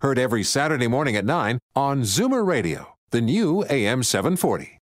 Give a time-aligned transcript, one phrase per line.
[0.00, 4.78] heard every Saturday morning at 9 on Zoomer Radio, the new AM 740.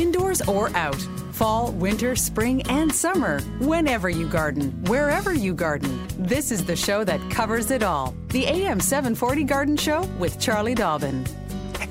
[0.00, 1.00] Indoors or out,
[1.32, 3.40] fall, winter, spring, and summer.
[3.60, 8.14] Whenever you garden, wherever you garden, this is the show that covers it all.
[8.28, 11.26] The AM 740 Garden Show with Charlie Dobbin.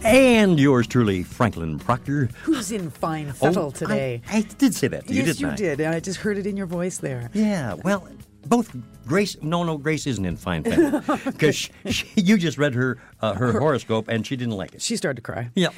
[0.06, 2.30] And yours truly, Franklin Proctor.
[2.44, 4.22] Who's in fine fettle Oh, today?
[4.30, 5.08] I, I did say that.
[5.08, 5.56] to you, yes, didn't you I?
[5.56, 5.80] did.
[5.82, 7.30] and I just heard it in your voice there.
[7.34, 7.74] Yeah.
[7.84, 8.08] Well,
[8.50, 8.76] both
[9.10, 9.42] Grace.
[9.42, 11.70] No, no, Grace isn't in fine fettle because
[12.16, 14.84] you just read her uh, her horoscope and she didn't like it.
[14.84, 15.50] She started to cry.
[15.56, 15.74] Yep.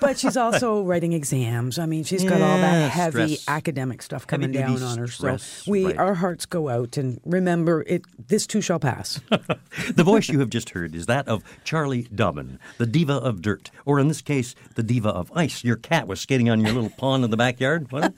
[0.00, 1.78] But she's also writing exams.
[1.78, 3.48] I mean, she's got all that heavy stress.
[3.48, 5.08] academic stuff coming down on her.
[5.08, 5.98] So we, right.
[5.98, 8.02] our hearts go out, and remember, it.
[8.28, 9.20] This too shall pass.
[9.94, 13.70] the voice you have just heard is that of Charlie Dobbin, the diva of dirt,
[13.84, 15.62] or in this case, the diva of ice.
[15.62, 17.92] Your cat was skating on your little pond in the backyard.
[17.92, 18.14] What?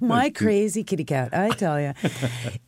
[0.00, 1.94] My crazy kitty cat, I tell you.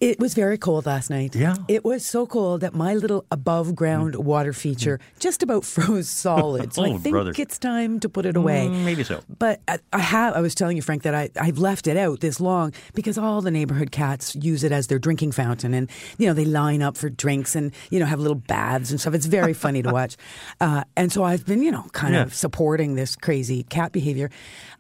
[0.01, 1.35] It was very cold last night.
[1.35, 1.57] Yeah.
[1.69, 6.73] It was so cold that my little above ground water feature just about froze solid.
[6.75, 7.33] So Oh, I think brother.
[7.37, 8.67] it's time to put it away.
[8.69, 9.23] Mm, maybe so.
[9.39, 12.21] But I, I have, I was telling you, Frank, that I, I've left it out
[12.21, 15.75] this long because all the neighborhood cats use it as their drinking fountain.
[15.75, 19.01] And, you know, they line up for drinks and, you know, have little baths and
[19.01, 19.15] stuff.
[19.15, 20.17] It's very funny to watch.
[20.61, 22.23] Uh, and so I've been, you know, kind Yeah.
[22.23, 24.31] of supporting this crazy cat behavior.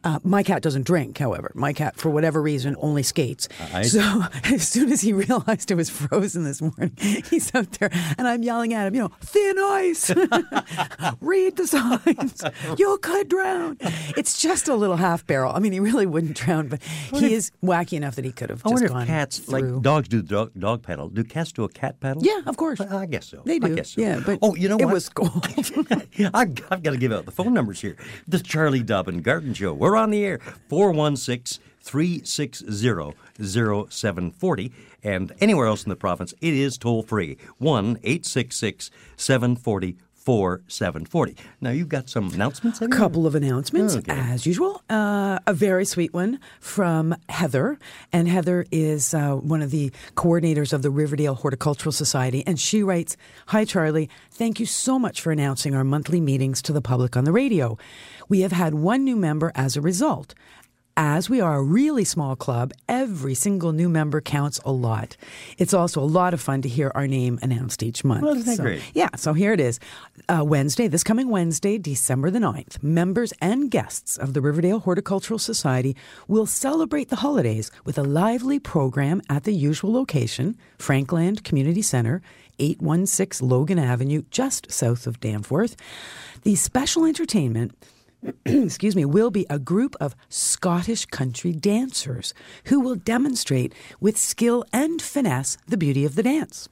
[0.05, 1.53] Uh, my cat doesn't drink, however.
[1.55, 3.49] My cat, for whatever reason, only skates.
[3.73, 7.91] I- so as soon as he realized it was frozen this morning, he's out there
[8.17, 10.11] and I'm yelling at him, you know, thin ice,
[11.21, 12.43] read the signs,
[12.79, 13.79] you could drown.
[14.17, 15.53] It's just a little half barrel.
[15.53, 18.63] I mean, he really wouldn't drown, but he is wacky enough that he could have
[18.65, 19.73] I just wonder if cats, through.
[19.73, 22.23] like dogs do dog, dog paddle, do cats do a cat paddle?
[22.23, 22.81] Yeah, of course.
[22.81, 23.43] I guess so.
[23.45, 23.77] They I do.
[23.77, 24.01] guess so.
[24.01, 24.95] Yeah, but oh, you know it what?
[24.95, 25.47] was cold.
[26.35, 27.97] I've, I've got to give out the phone numbers here.
[28.29, 29.73] The Charlie Dobbin Garden Show.
[29.75, 30.39] We're on the air.
[30.69, 32.67] 416 360
[33.89, 34.73] 0740.
[35.03, 37.37] And anywhere else in the province, it is toll free.
[37.59, 41.35] 1 866 740 4740.
[41.63, 42.83] Now, you've got some announcements?
[42.83, 44.13] A couple of announcements, Okay.
[44.13, 44.83] as usual.
[44.91, 47.79] Uh, a very sweet one from Heather.
[48.13, 52.45] And Heather is uh, one of the coordinators of the Riverdale Horticultural Society.
[52.47, 53.17] And she writes
[53.47, 54.11] Hi, Charlie.
[54.31, 57.79] Thank you so much for announcing our monthly meetings to the public on the radio.
[58.29, 60.35] We have had one new member as a result.
[61.03, 65.17] As we are a really small club, every single new member counts a lot.
[65.57, 68.21] It's also a lot of fun to hear our name announced each month.
[68.21, 68.83] Well, isn't that So- great?
[68.93, 69.81] yeah, so here it is.
[70.29, 75.39] Uh, Wednesday, this coming Wednesday, December the 9th, members and guests of the Riverdale Horticultural
[75.39, 75.97] Society
[76.29, 82.21] will celebrate the holidays with a lively program at the usual location, Frankland Community Center,
[82.59, 85.77] 816 Logan Avenue, just south of Danforth.
[86.43, 87.73] The special entertainment
[88.45, 94.65] excuse me, will be a group of Scottish country dancers who will demonstrate with skill
[94.73, 96.69] and finesse the beauty of the dance.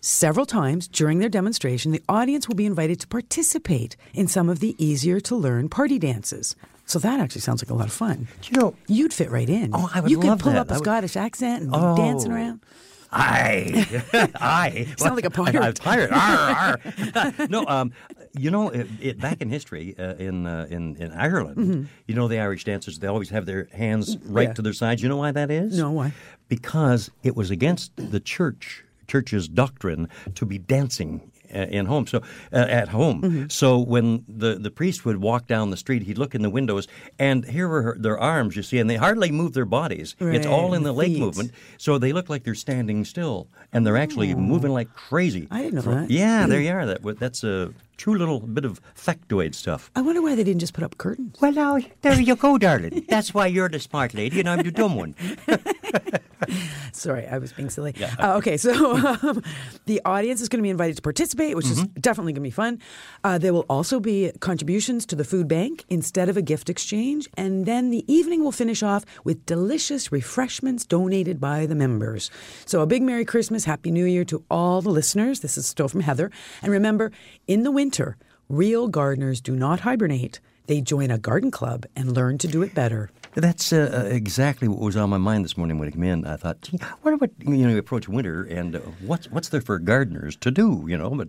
[0.00, 4.60] Several times during their demonstration, the audience will be invited to participate in some of
[4.60, 6.56] the easier to learn party dances.
[6.86, 8.26] So that actually sounds like a lot of fun.
[8.40, 9.70] Do you know- You'd fit right in.
[9.74, 10.58] Oh, I would You could love pull that.
[10.62, 11.96] up a would- Scottish accent and be Oh.
[11.96, 12.60] dancing around.
[13.12, 13.86] Aye,
[14.40, 14.86] aye.
[14.96, 15.56] sound like a pirate.
[15.56, 16.10] I'm tired.
[16.12, 16.78] Arr,
[17.16, 17.46] arr.
[17.48, 17.92] no, um,
[18.38, 22.28] you know, it, it, back in history uh, in, uh, in in Ireland, you know,
[22.28, 24.50] the Irish dancers they always have their hands right Mm-hmm.
[24.50, 24.52] Yeah.
[24.54, 25.02] to their sides.
[25.02, 25.76] You know why that is?
[25.76, 26.12] No, why?
[26.48, 31.29] Because it was against the church church's doctrine to be dancing.
[31.50, 32.18] In home, so
[32.52, 33.22] uh, at home.
[33.22, 33.48] Mm-hmm.
[33.48, 36.86] So when the, the priest would walk down the street, he'd look in the windows,
[37.18, 40.14] and here were her, their arms, you see, and they hardly move their bodies.
[40.20, 41.20] It's all in the the leg feet.
[41.20, 41.52] movement.
[41.78, 45.46] So they look like they're standing still, and they're actually moving like crazy.
[45.50, 46.10] I didn't know For- that.
[46.10, 46.86] Yeah, there you are.
[46.86, 49.90] That that's a true little bit of factoid stuff.
[49.94, 51.36] I wonder why they didn't just put up curtains.
[51.40, 53.04] Well, now there you go, darling.
[53.08, 55.14] That's why you're the smart lady, and I'm the dumb one.
[56.92, 57.94] Sorry, I was being silly.
[58.18, 59.42] Uh, okay, so um,
[59.86, 62.50] the audience is going to be invited to participate, which is definitely going to be
[62.50, 62.80] fun.
[63.24, 67.28] Uh, there will also be contributions to the food bank instead of a gift exchange.
[67.36, 72.30] And then the evening will finish off with delicious refreshments donated by the members.
[72.66, 75.40] So a big Merry Christmas, Happy New Year to all the listeners.
[75.40, 76.30] This is still from Heather.
[76.62, 77.12] And remember,
[77.46, 78.16] in the winter,
[78.48, 80.40] real gardeners do not hibernate.
[80.66, 83.10] They join a garden club and learn to do it better.
[83.34, 86.26] That's uh, uh, exactly what was on my mind this morning when I came in.
[86.26, 89.60] I thought, gee, what about you know, you approach winter and uh, what's what's there
[89.60, 90.84] for gardeners to do?
[90.88, 91.28] You know, but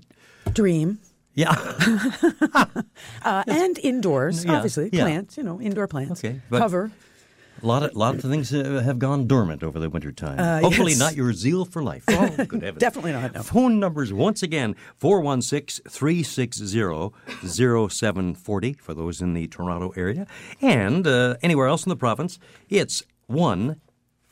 [0.53, 0.99] Dream.
[1.33, 1.53] Yeah.
[3.23, 4.89] Uh, and indoors, Yeah, obviously.
[4.91, 5.03] yeah.
[5.03, 6.23] Plants, you know, indoor plants.
[6.23, 6.91] Okay, but- Cover.
[7.63, 10.63] A lot of, lot of things uh, have gone dormant over the winter time.
[10.63, 10.99] Hopefully yes.
[10.99, 12.03] not your zeal for life.
[12.11, 12.79] Oh, good heavens.
[12.79, 13.41] Definitely not, no.
[13.41, 17.11] Phone numbers once again 416 360
[17.89, 20.27] 0740 for those in the Toronto area.
[20.61, 22.37] And uh, anywhere else in the province,
[22.69, 23.79] it's 1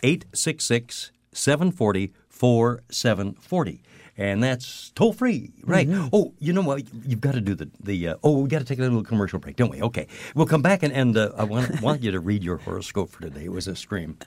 [0.04, 3.82] 866 740 4740.
[4.20, 5.88] And that's toll free, right?
[6.12, 6.84] Oh, you know what?
[7.06, 8.10] You've got to do the the.
[8.10, 9.82] Uh, oh, we got to take a little commercial break, don't we?
[9.82, 13.12] Okay, we'll come back and and uh, I want want you to read your horoscope
[13.12, 13.46] for today.
[13.46, 14.18] It was a scream.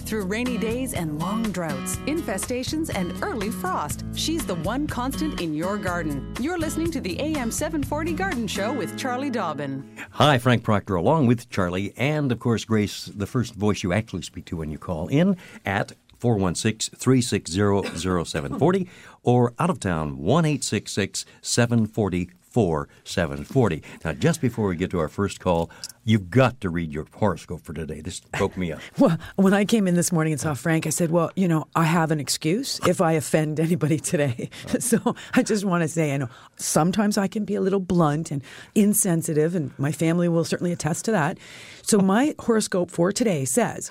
[0.00, 5.54] Through rainy days and long droughts, infestations, and early frost, she's the one constant in
[5.54, 6.32] your garden.
[6.38, 9.96] You're listening to the AM 740 Garden Show with Charlie Dobbin.
[10.10, 14.22] Hi, Frank Proctor, along with Charlie, and of course, Grace, the first voice you actually
[14.22, 15.92] speak to when you call in at
[16.24, 18.88] 416 360 0740
[19.24, 23.82] or out of town 1 740 4740.
[24.06, 25.70] Now, just before we get to our first call,
[26.02, 28.00] you've got to read your horoscope for today.
[28.00, 28.80] This broke me up.
[28.98, 31.66] Well, when I came in this morning and saw Frank, I said, Well, you know,
[31.76, 34.48] I have an excuse if I offend anybody today.
[34.78, 38.30] so I just want to say, I know sometimes I can be a little blunt
[38.30, 38.42] and
[38.74, 41.36] insensitive, and my family will certainly attest to that.
[41.82, 43.90] So my horoscope for today says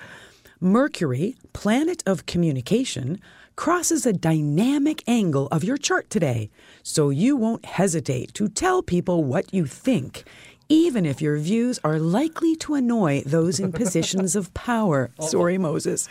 [0.64, 3.20] Mercury, planet of communication,
[3.54, 6.48] crosses a dynamic angle of your chart today.
[6.82, 10.24] So you won't hesitate to tell people what you think.
[10.68, 15.10] Even if your views are likely to annoy those in positions of power.
[15.20, 16.08] Sorry, Moses.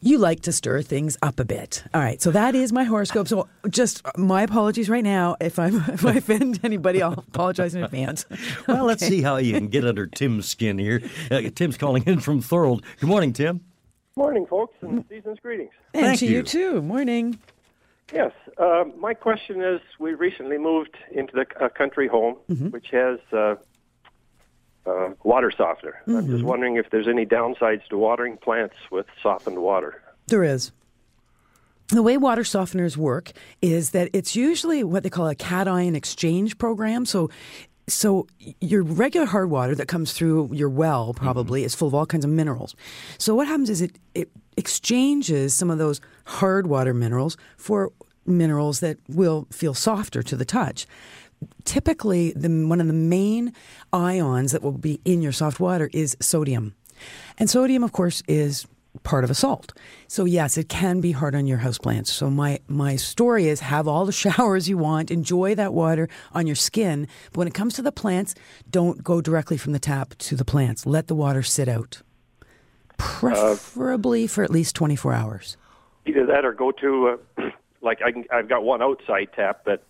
[0.00, 1.84] You like to stir things up a bit.
[1.92, 3.28] All right, so that is my horoscope.
[3.28, 7.02] So just my apologies right now if, I'm, if I offend anybody.
[7.02, 8.24] I'll apologize in advance.
[8.68, 11.02] Well, let's see how you can get under Tim's skin here.
[11.30, 12.84] Uh, Tim's calling in from Thorold.
[13.00, 13.60] Good morning, Tim.
[14.16, 15.70] Morning, folks, and season's greetings.
[15.94, 16.36] And Thank to you.
[16.38, 16.42] you.
[16.42, 16.82] too.
[16.82, 17.38] Morning.
[18.12, 22.36] Yes, uh, my question is: We recently moved into the a country home,
[22.70, 23.54] which has uh,
[24.86, 26.02] uh, water softener.
[26.06, 30.02] I'm just wondering if there's any downsides to watering plants with softened water.
[30.26, 30.72] There is.
[31.88, 36.56] The way water softeners work is that it's usually what they call a cation exchange
[36.56, 37.04] program.
[37.04, 37.28] So,
[37.86, 38.26] so
[38.60, 42.24] your regular hard water that comes through your well probably is full of all kinds
[42.24, 42.74] of minerals.
[43.18, 47.92] So what happens is it it exchanges some of those hard water minerals for
[48.26, 50.86] minerals that will feel softer to the touch.
[51.64, 53.52] Typically, the, one of the main
[53.92, 56.74] ions that will be in your soft water is sodium.
[57.38, 58.66] And sodium, of course, is
[59.02, 59.72] part of a salt.
[60.06, 62.08] So yes, it can be hard on your houseplants.
[62.08, 66.46] So my my story is have all the showers you want, enjoy that water on
[66.46, 68.34] your skin, but when it comes to the plants,
[68.70, 70.86] don't go directly from the tap to the plants.
[70.86, 72.02] Let the water sit out.
[72.98, 75.56] Preferably for at least 24 hours.
[76.06, 77.50] Either that, or go to uh,
[77.82, 79.82] like I can, I've got one outside tap that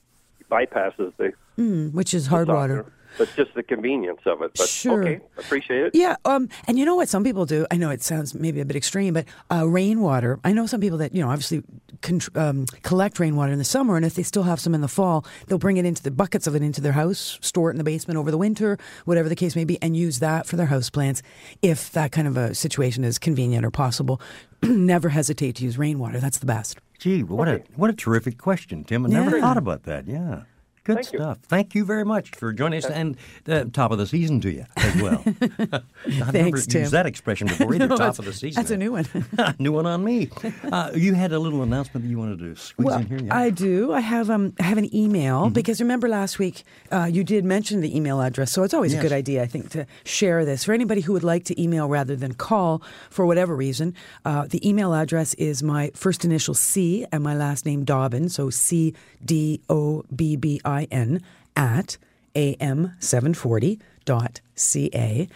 [0.51, 2.87] bypasses the Mm, which is hard water.
[3.19, 4.53] but just the convenience of it.
[4.57, 5.03] But Sure.
[5.03, 5.95] okay, appreciate it.
[5.95, 7.67] Yeah, um, and you know what some people do?
[7.71, 10.41] I know it sounds maybe a bit extreme, but uh, rainwater.
[10.45, 11.63] I know some people that you know obviously
[12.01, 14.89] contr um, collect rainwater in the summer, and if they still have some in the
[14.89, 17.79] fall, they'll bring it into the buckets of it into their house, store it in
[17.79, 20.67] the basement over the winter, whatever the case may be, and use that for their
[20.67, 21.23] house plants.
[21.61, 24.23] If that kind of a situation is convenient or possible,
[24.63, 26.19] never hesitate to use rainwater.
[26.19, 26.79] That's the best.
[27.03, 29.05] Gee, what a what a terrific question, Tim.
[29.05, 29.43] I never Yeah.
[29.43, 30.07] thought about that.
[30.07, 30.43] Yeah.
[30.85, 31.19] Good Thank you.
[31.21, 31.39] stuff.
[31.47, 33.17] Thank you very much for joining us, and
[33.49, 35.23] uh, top of the season to you as well.
[36.07, 36.81] I've never Tim.
[36.83, 37.87] used that expression before either.
[37.93, 38.61] No, top of the season.
[38.61, 39.07] That's a new one.
[39.59, 40.29] new one on me.
[40.73, 43.19] Uh, you had a little announcement that you wanted to squeeze Well, in here.
[43.19, 43.23] Yeah?
[43.25, 43.33] Mm-hmm.
[43.33, 43.93] I do.
[43.93, 47.81] I have um, I have an email because remember last week uh, you did mention
[47.81, 49.01] the email address, so it's always Yes.
[49.01, 51.89] a good idea, I think, to share this for anybody who would like to email
[51.89, 53.95] rather than call for whatever reason.
[54.25, 58.51] Uh, the email address is my first initial C and my last name Dobbin, so
[58.51, 61.23] C D O B B I N
[61.57, 61.97] at
[62.35, 65.29] am740.ca.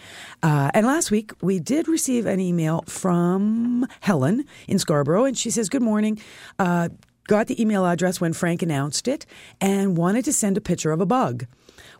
[0.43, 5.51] Uh, and last week, we did receive an email from Helen in Scarborough, and she
[5.51, 6.19] says, Good morning.
[6.59, 6.89] Uh,
[7.27, 9.25] got the email address when Frank announced it
[9.61, 11.45] and wanted to send a picture of a bug.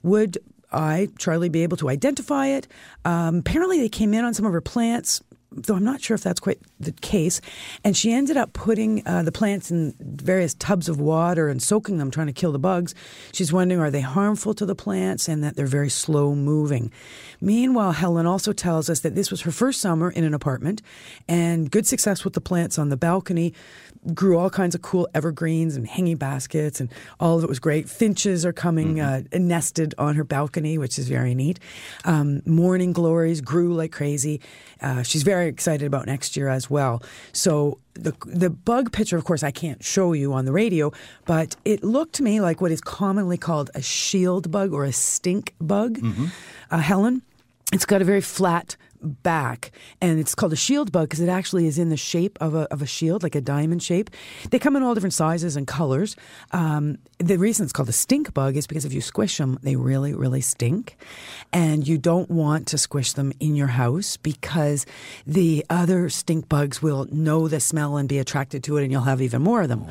[0.03, 0.37] Would
[0.71, 2.67] I, Charlie, be able to identify it?
[3.05, 6.23] Um, apparently, they came in on some of her plants though I'm not sure if
[6.23, 7.41] that's quite the case.
[7.83, 11.97] And she ended up putting uh, the plants in various tubs of water and soaking
[11.97, 12.93] them, trying to kill the bugs.
[13.31, 16.91] She's wondering are they harmful to the plants and that they're very slow moving.
[17.39, 20.81] Meanwhile, Helen also tells us that this was her first summer in an apartment
[21.27, 23.53] and good success with the plants on the balcony.
[24.13, 26.89] Grew all kinds of cool evergreens and hanging baskets, and
[27.19, 27.89] all of it was great.
[27.89, 31.59] Finches are coming uh, nested on her balcony, which is very neat.
[32.05, 34.41] Um, morning glories grew like crazy.
[34.81, 37.01] Uh, she's very excited about next year as well.
[37.33, 40.91] So the the bug picture, of course, I can't show you on the radio,
[41.25, 44.91] but it looked to me like what is commonly called a shield bug or a
[44.93, 45.99] stink bug.
[46.69, 47.21] Uh, Helen,
[47.73, 51.67] it's got a very flat back and it's called a shield bug because it actually
[51.67, 54.09] is in the shape of a, of a shield like a diamond shape.
[54.49, 56.15] They come in all different sizes and colors.
[56.51, 59.75] Um, the reason it's called a stink bug is because if you squish them they
[59.75, 60.97] really really stink
[61.53, 64.85] and you don't want to squish them in your house because
[65.25, 69.01] the other stink bugs will know the smell and be attracted to it and you'll
[69.01, 69.85] have even more of them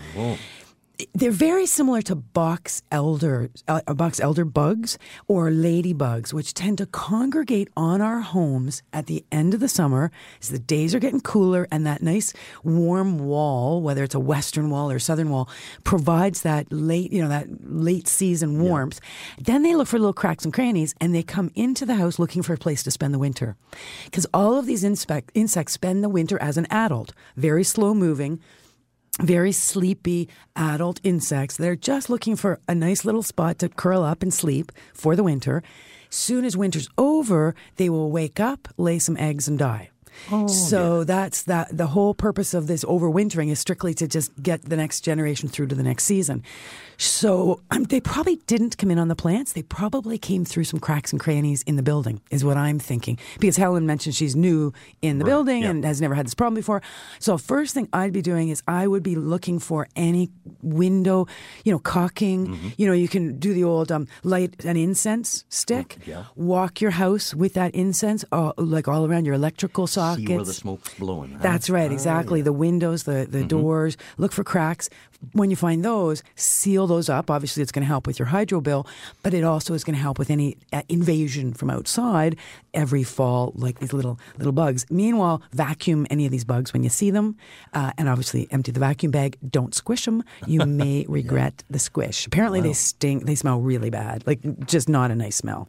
[1.15, 4.99] they're very similar to box elder uh, box elder bugs
[5.29, 10.11] or ladybugs, which tend to congregate on our homes at the end of the summer
[10.41, 14.71] as the days are getting cooler, and that nice warm wall, whether it's a western
[14.71, 15.49] wall or southern wall,
[15.85, 19.01] provides that late you know that late season warmth.
[19.39, 22.43] Then they look for little cracks and crannies, and they come into the house looking
[22.43, 23.57] for a place to spend the winter,
[24.05, 28.41] because all of these insect, insects spend the winter as an adult, very slow moving
[29.21, 31.57] very sleepy adult insects.
[31.57, 35.25] They're just looking for a nice little spot to curl up and sleep for the
[35.25, 35.63] winter.
[36.11, 39.91] Soon as winter's over, they will wake up, lay some eggs, and die.
[40.49, 41.77] So that's that.
[41.77, 45.69] The whole purpose of this overwintering is strictly to just get the next generation through
[45.69, 46.43] to the next season.
[46.99, 49.53] So um, they probably didn't come in on the plants.
[49.53, 53.19] They probably came through some cracks and crannies in the building, is what I'm thinking.
[53.39, 55.71] Because Helen mentioned she's new in the building yeah.
[55.71, 56.83] and has never had this problem before.
[57.19, 60.31] So first thing I'd be doing is I would be looking for any
[60.63, 61.27] window,
[61.65, 62.49] you know, caulking.
[62.49, 62.69] Mm-hmm.
[62.79, 65.99] You know, you can do the old um, light an incense stick.
[66.07, 66.25] yeah.
[66.35, 70.27] Walk your house with that incense, uh, like all around your electrical sockets.
[70.29, 71.33] See where the smoke's blowing.
[71.33, 71.39] huh?
[71.43, 72.43] That's right, exactly.
[72.43, 74.89] The windows, the, the doors, look for cracks.
[75.33, 77.31] When you find those, seal those up.
[77.31, 78.87] Obviously, it's going to help with your hydro bill,
[79.23, 82.37] but it also is going to help with any uh, invasion from outside
[82.75, 84.85] every fall, like these little little bugs.
[84.91, 87.37] Meanwhile, vacuum any of these bugs when you see them,
[87.73, 89.39] uh, and obviously empty the vacuum bag.
[89.49, 90.23] Don't squish them.
[90.47, 92.27] You may regret the squish.
[92.27, 93.25] Apparently, they stink.
[93.25, 94.27] They smell really bad.
[94.27, 95.69] Like just not a nice smell.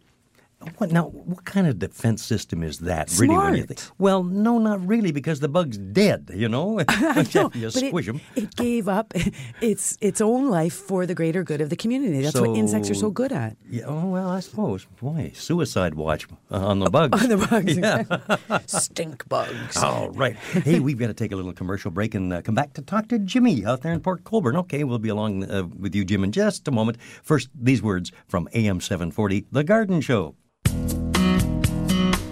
[0.80, 1.10] What now?
[1.10, 3.12] What kind of defense system is that?
[3.20, 3.68] Really, Smart.
[3.68, 3.82] think?
[4.00, 6.32] Well, no, not really, because the bug's dead.
[6.34, 8.22] You know, I know, you but squish it, 'em.
[8.36, 9.14] it gave up
[9.62, 12.22] its its own life for the greater good of the community.
[12.24, 13.56] That's what insects are so good at.
[13.70, 13.84] Yeah.
[13.86, 14.86] Oh well, I suppose.
[15.00, 17.22] Boy, suicide watch on the bugs.
[17.24, 18.60] On the bugs, Yeah.
[18.66, 19.78] stink bugs.
[19.78, 20.36] All right.
[20.36, 23.08] Hey, we've got to take a little commercial break and uh, come back to talk
[23.10, 24.56] to Jimmy out there in Port Colborne.
[24.58, 26.98] Okay, we'll be along uh, with you, Jim, in just a moment.
[27.22, 30.36] First, these words from AM 740, The Garden Show.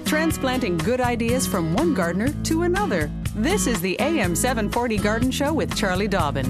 [0.06, 3.12] Transplanting good ideas from one gardener to another.
[3.36, 6.46] This is the AM 740 Garden Show with Charlie Dobbin.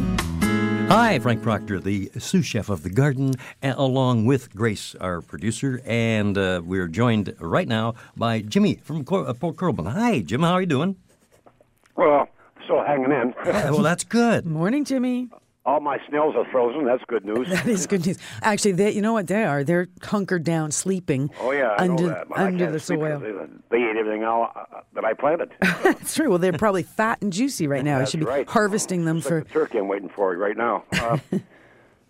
[0.87, 6.37] Hi, Frank Proctor, the sous chef of the garden, along with Grace, our producer, and
[6.37, 9.87] uh, we're joined right now by Jimmy from Cor- uh, Port Colborne.
[9.87, 10.41] Hi, Jim.
[10.41, 10.95] How are you doing?
[11.95, 12.29] Well,
[12.65, 13.33] still hanging in.
[13.33, 14.45] Uh, well, that's good.
[14.45, 15.29] Morning, Jimmy.
[15.65, 16.85] All my snails are frozen.
[16.85, 17.49] That's good news.
[17.49, 18.19] That is good news.
[18.43, 19.63] Actually, they, you know what they are?
[19.63, 22.31] They're hunkered down, sleeping Oh yeah, I under know that.
[22.37, 23.19] under the soil.
[23.71, 25.51] They, ate everything out uh, that I planted.
[25.61, 26.29] That's true.
[26.29, 27.99] Well, they're probably fat and juicy right now.
[27.99, 28.47] I should be right.
[28.47, 29.39] harvesting them It's for.
[29.39, 30.83] like the turkey I'm waiting for it right now.
[30.93, 31.17] Uh,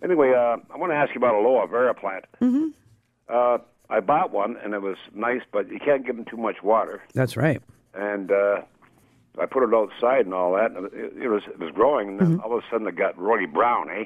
[0.03, 2.25] anyway, uh, I want to ask you about a aloe vera plant.
[2.41, 2.67] Mm-hmm.
[3.29, 3.57] Uh,
[3.89, 7.01] I bought one and it was nice, but you can't give them too much water.
[7.13, 7.61] That's right.
[7.93, 8.61] And uh,
[9.39, 12.19] I put it outside and all that, and it, it was it was growing, and
[12.19, 14.05] then all of a sudden it got really brown, eh?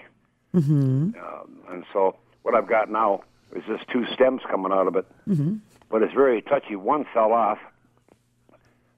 [0.55, 1.11] Mm-hmm.
[1.19, 3.21] Uh, and so what I've got now
[3.55, 5.55] is just two stems coming out of it, mm-hmm.
[5.89, 6.75] but it's very touchy.
[6.75, 7.59] One fell off,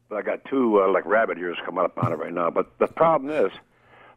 [0.10, 2.50] but I got two uh, like rabbit ears coming up on it right now.
[2.50, 3.52] But the problem is,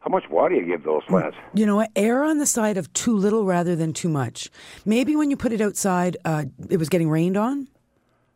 [0.01, 1.37] how much water do you give those plants?
[1.53, 1.85] You know?
[1.95, 4.49] Err on the side of too little rather than too much.
[4.85, 7.67] Maybe when you put it outside, uh, it was getting rained on,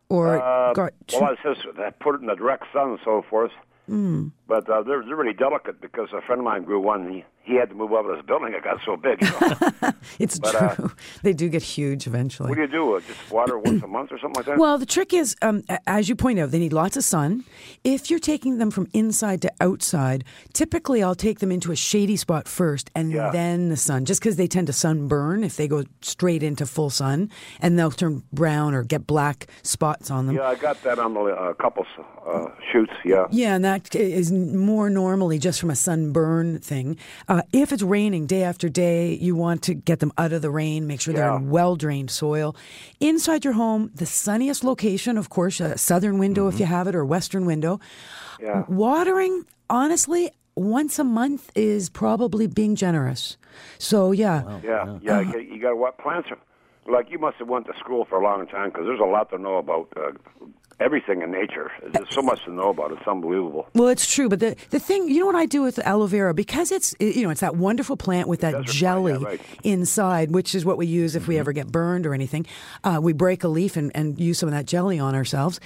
[0.08, 2.98] or Uh, got too- well, it's just I put it in the direct sun and
[3.04, 3.52] so forth.
[3.90, 4.30] Mm.
[4.46, 7.12] But uh, they're, they're really delicate because a friend of mine grew one.
[7.12, 8.52] He, he had to move out of his building.
[8.52, 9.20] It got so big.
[9.22, 9.92] You know?
[10.18, 10.92] it's but, uh, true.
[11.22, 12.48] they do get huge eventually.
[12.48, 12.96] what do you do?
[12.96, 14.58] Uh, Just water once a month or something like that?
[14.58, 17.44] Well, the trick is, um, as you point out, they need lots of sun.
[17.84, 22.16] If you're taking them from inside to outside, typically I'll take them into a shady
[22.16, 23.30] spot first and Yeah.
[23.30, 26.90] then the sun, just because they tend to sunburn if they go straight into full
[26.90, 27.30] sun
[27.60, 30.36] and they'll turn brown or get black spots on them.
[30.36, 31.86] yeah, I got that on the uh, couple
[32.26, 32.92] uh, shoots.
[33.04, 33.26] Yeah.
[33.30, 36.96] Yeah, and that is more normally just from a sunburn thing.
[37.28, 40.50] Uh, if it's raining day after day, you want to get them out of the
[40.50, 41.36] rain, make sure they're Yeah.
[41.36, 42.54] in well drained soil.
[43.00, 46.94] Inside your home, the sunniest location, of course, a southern window if you have it,
[46.94, 47.80] or western window.
[48.40, 48.64] Yeah.
[48.68, 53.36] Watering, honestly, once a month is probably being generous.
[53.78, 54.60] So, yeah.
[54.62, 55.20] Yeah, yeah.
[55.20, 56.38] You, you got to what plants are
[56.90, 59.30] like you must have went to school for a long time because there's a lot
[59.30, 60.10] to know about uh,
[60.80, 61.70] everything in nature.
[61.92, 62.92] There's so much to know about.
[62.92, 63.68] It's unbelievable.
[63.74, 66.34] Well, it's true, but the the thing, you know what I do with aloe vera
[66.34, 69.40] because it's you know it's that wonderful plant with that plant, jelly yeah, right.
[69.62, 72.46] inside, which is what we use if we ever get burned or anything.
[72.82, 75.60] Uh, we break a leaf and, and use some of that jelly on ourselves.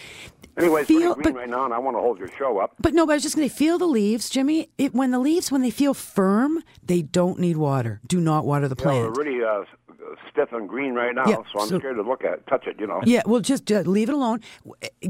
[0.56, 2.74] Anyway, Feel- but- right now, and I want to hold your show up.
[2.78, 4.68] But no, but I was just going to feel the leaves, Jimmy.
[4.78, 8.00] It, when the leaves, when they feel firm, they don't need water.
[8.06, 9.16] Do not water the You know, plant.
[9.16, 9.64] really uh,
[10.30, 12.66] stiff and green right now, Yeah, so I'm so- scared to look at it, touch
[12.66, 12.76] it.
[12.78, 13.00] You know.
[13.04, 14.40] Yeah, well, just uh, leave it alone.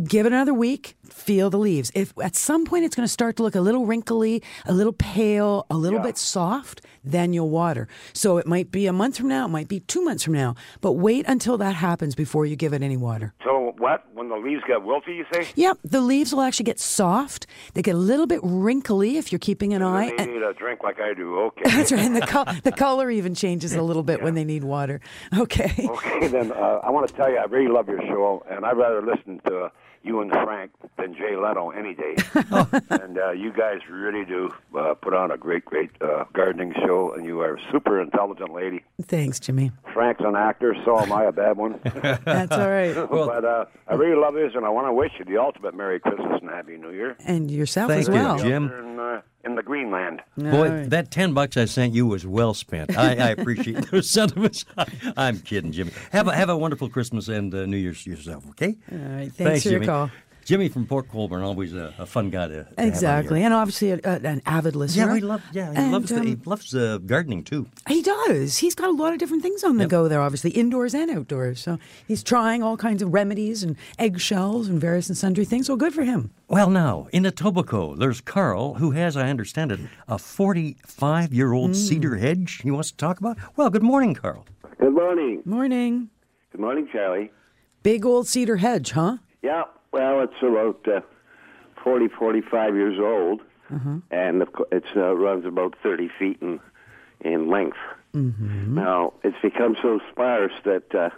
[0.05, 0.97] Give it another week.
[1.05, 1.91] Feel the leaves.
[1.95, 4.93] If at some point it's going to start to look a little wrinkly, a little
[4.93, 6.07] pale, a little Yeah.
[6.07, 7.89] bit soft, then you'll water.
[8.13, 10.55] So it might be a month from now, it might be two months from now,
[10.81, 13.35] but wait until that happens before you give it any water.
[13.45, 14.05] So what?
[14.15, 15.49] When the leaves get wilty, you say?
[15.57, 17.47] Yep, the leaves will actually get soft.
[17.75, 20.11] They get a little bit wrinkly if you're keeping an eye.
[20.17, 21.39] They and- need a drink like I do.
[21.41, 21.63] Okay.
[21.71, 22.01] That's right.
[22.05, 24.84] And the, col- the color even changes a little bit when they need water.
[25.35, 25.73] Okay.
[25.89, 28.77] Okay, then uh, I want to tell you, I really love your show, and I'd
[28.77, 29.71] rather listen to
[30.05, 32.15] you and Frank than Jay Leno any day.
[32.91, 37.13] and uh, you guys really do uh, put on a great, great uh, gardening show,
[37.15, 38.85] and you are a super intelligent lady.
[39.03, 39.73] Thanks, Jimmy.
[39.93, 41.81] Frank's an actor, so am I a bad one.
[42.25, 42.95] That's all right.
[42.95, 46.01] but uh, I really love this, and I want to wish you the ultimate Merry
[46.01, 47.17] Christmas and Happy New Year.
[47.25, 48.39] And yourself Thank as you, well.
[48.39, 48.69] Jim.
[48.69, 50.23] You're In, the Greenland.
[50.37, 52.97] Boy, that ten bucks I sent you was well spent.
[52.97, 54.65] I, I appreciate those sentiments.
[55.17, 55.93] I'm kidding, Jimmy.
[56.13, 58.49] Have a have a wonderful Christmas and uh, New Year's yourself.
[58.51, 58.77] Okay.
[58.91, 59.33] All right.
[59.33, 59.87] Thanks, for your Jimmy.
[59.87, 60.11] call.
[60.45, 63.47] Jimmy from Port Colborne, always a, a fun guy to, to Exactly, here.
[63.47, 65.07] and obviously a, a, an avid listener.
[65.07, 65.43] Yeah, we love.
[65.53, 67.67] Yeah, he And, loves the, he um, loves uh, gardening too.
[67.89, 68.59] He does.
[68.59, 71.61] He's got a lot of different things on the go there, obviously, indoors and outdoors.
[71.61, 75.67] So he's trying all kinds of remedies and eggshells and various and sundry things.
[75.67, 76.31] So good for him.
[76.49, 81.71] Well, now in Etobicoke, there's Carl, who has, I understand it, a 45 year old
[81.71, 81.75] Mm.
[81.77, 83.39] cedar hedge he wants to talk about.
[83.57, 84.45] Well, good morning, Carl.
[84.79, 85.43] Good morning.
[85.47, 86.11] Morning.
[86.53, 87.31] Good morning, Charlie.
[87.83, 89.17] Big old cedar hedge, huh?
[89.43, 91.01] Yeah, well, it's about uh,
[91.85, 93.43] 40, 45 years old,
[94.11, 96.59] and of course, it uh, runs about 30 feet in,
[97.21, 97.77] in length.
[98.13, 98.75] Mm-hmm.
[98.75, 101.11] Now, it's become so sparse that uh,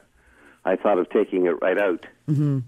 [0.66, 2.04] I thought of taking it right out.
[2.28, 2.58] Mm-hmm.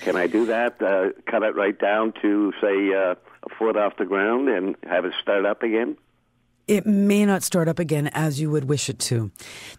[0.00, 0.82] Can I do that?
[0.82, 5.04] Uh, cut it right down to, say, uh, a foot off the ground and have
[5.04, 5.96] it start up again?
[6.68, 9.30] It may not start up again as you would wish it to.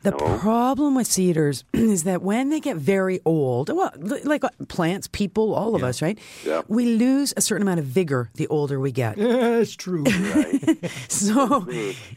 [0.02, 3.91] The problem with cedars is that when they get very old, well,
[4.23, 6.17] like uh, plants, people, all of us, right?
[6.43, 6.63] Yeah.
[6.67, 9.17] We lose a certain amount of vigor the older we get.
[9.17, 10.04] That's true.
[11.08, 11.67] So,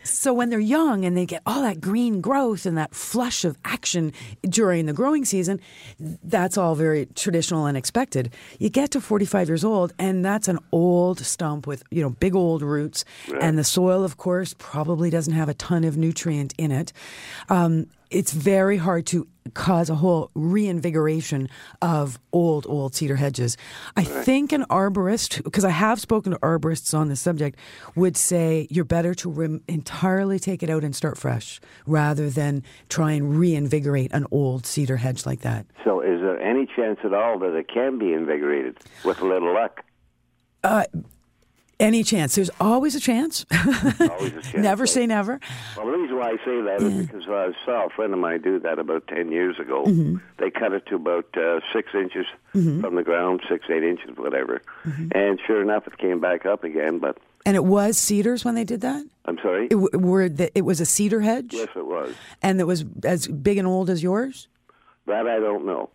[0.04, 3.56] so when they're young and they get all that green growth and that flush of
[3.64, 5.60] action during the growing season,
[5.98, 8.32] that's all very traditional and expected.
[8.58, 12.34] You get to 45 years old, and that's an old stump with you know big
[12.34, 13.04] old roots,
[13.40, 16.92] and the soil, of course, probably doesn't have a ton of nutrient in it.
[17.48, 21.48] Um, it's very hard to cause a whole reinvigoration
[21.82, 23.56] of old, old cedar hedges.
[23.96, 27.58] I think an arborist, because I have spoken to arborists on this subject,
[27.96, 32.62] would say you're better to rem- entirely take it out and start fresh rather than
[32.88, 35.66] try and reinvigorate an old cedar hedge like that.
[35.82, 39.52] So, is there any chance at all that it can be invigorated with a little
[39.52, 39.84] luck?
[41.82, 42.34] Any chance?
[42.36, 43.44] There's always a chance.
[43.52, 44.54] Always a chance.
[44.54, 45.40] never say never.
[45.76, 48.40] Well, the reason why I say that is because I saw a friend of mine
[48.42, 49.84] do that about 10 years ago.
[49.84, 50.18] Mm-hmm.
[50.38, 54.62] They cut it to about uh, six inches from the ground, six, eight inches, whatever.
[54.84, 55.08] Mm-hmm.
[55.14, 56.98] And sure enough, it came back up again.
[57.00, 59.04] But And it was cedars when they did that.
[59.24, 59.66] I'm sorry?
[59.66, 62.14] It, w- were the, it was a cedar hedge, yes, it was.
[62.42, 64.48] and it was as big and old as yours.
[65.06, 65.90] That I don't know.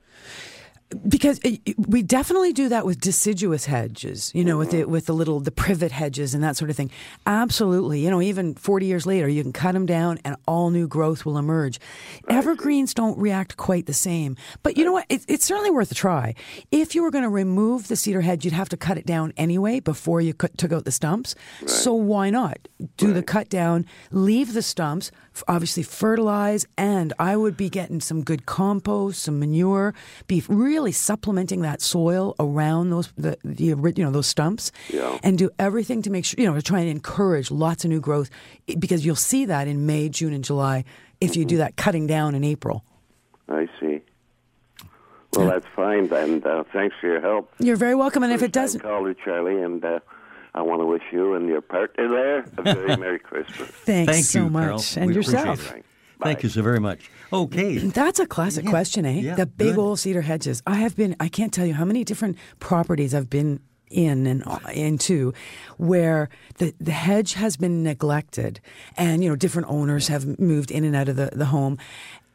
[1.08, 4.91] Because it, it- we definitely do that with deciduous hedges, you know, with the mm-hmm.
[4.91, 6.91] with the little the privet hedges and that sort of thing.
[7.26, 10.88] Absolutely, you know, even forty years later, you can cut them down and all new
[10.88, 11.80] growth will emerge.
[12.30, 15.06] Evergreens don't react quite the same, but you know what?
[15.10, 16.36] It, it's certainly worth a try.
[16.71, 19.34] If you were going to remove the cedar hedge, you'd have to cut it down
[19.38, 21.36] anyway before you cut, took out the stumps.
[21.65, 25.12] So why not do the cut down, leave the stumps,
[25.47, 29.93] obviously fertilize, and I would be getting some good compost, some manure,
[30.28, 35.17] be really supplementing that soil around those the, the you know those stumps, Yeah.
[35.23, 38.00] and do everything to make sure you know to try and encourage lots of new
[38.00, 38.30] growth
[38.80, 40.84] because you'll see that in May, June, and July
[41.19, 42.84] if you do that cutting down in April.
[43.50, 44.02] I see.
[45.34, 47.52] Well, that's fine, and uh, thanks for your help.
[47.60, 50.00] You're very welcome, and if it doesn't, time caller, Charlie, and uh,
[50.58, 53.70] I want to wish you and your partner there a very Merry Christmas.
[53.70, 54.84] thanks Thank so you, much, Carol.
[54.98, 55.60] and We yourself.
[55.60, 55.86] appreciate.
[56.20, 57.12] Thank you so very much.
[57.32, 57.78] Okay.
[57.78, 59.12] That's a classic Yeah, question, eh?
[59.20, 59.80] yeah, the big good.
[59.82, 60.63] old cedar hedges.
[60.65, 63.60] I have been, I can't tell you how many different properties I've been
[63.91, 64.43] in and
[64.74, 65.32] into
[65.78, 68.60] where the, the hedge has been neglected
[68.98, 71.78] and, you know, different owners have moved in and out of the, the home.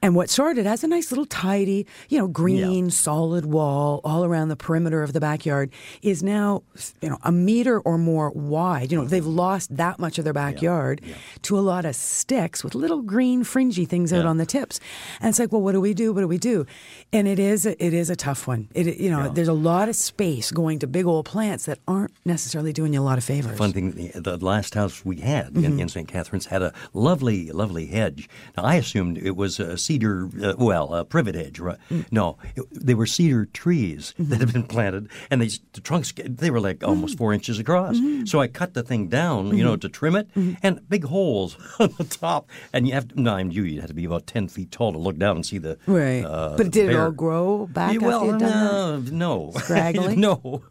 [0.03, 4.49] And what started as a nice little tidy, you know, green, solid wall all around
[4.49, 5.71] the perimeter of the backyard
[6.03, 6.65] is now,
[7.01, 8.91] you know, a meter or more wide.
[8.91, 11.01] You know, they've lost that much of their backyard
[11.43, 14.31] to a lot of sticks with little green fringy things out Yeah.
[14.31, 14.81] on the tips.
[15.21, 16.13] And it's like, well, what do we do?
[16.13, 16.67] What do we do?
[17.13, 18.69] And it is a, it is a tough one.
[18.75, 19.29] It you know, Yeah.
[19.33, 23.01] there's a lot of space going to big old plants that aren't necessarily doing you
[23.01, 23.57] a lot of favors.
[23.57, 25.65] Fun thing, the, the last house we had Mm-hmm.
[25.65, 26.09] in, in St.
[26.09, 28.29] Catharines had a lovely, lovely hedge.
[28.57, 31.61] Now, I assumed it was a cedar, uh, well, a privet hedge.
[31.61, 31.79] Right?
[31.91, 32.07] Mm.
[32.11, 34.31] No, it, they were cedar trees Mm-hmm.
[34.31, 37.97] that had been planted, and they, the trunks, they were like almost four inches across.
[37.97, 38.25] Mm-hmm.
[38.27, 40.29] So I cut the thing down, you know, to trim it,
[40.63, 42.49] and big holes on the top.
[42.73, 44.93] And you have to, no, I knew you had to be about 10 feet tall
[44.93, 45.79] to look down and see the.
[45.87, 46.23] Right.
[46.25, 49.53] Uh, but did it all grow back Yeah, well, you'd no, no.
[49.57, 50.17] Scraggly?
[50.27, 50.63] no.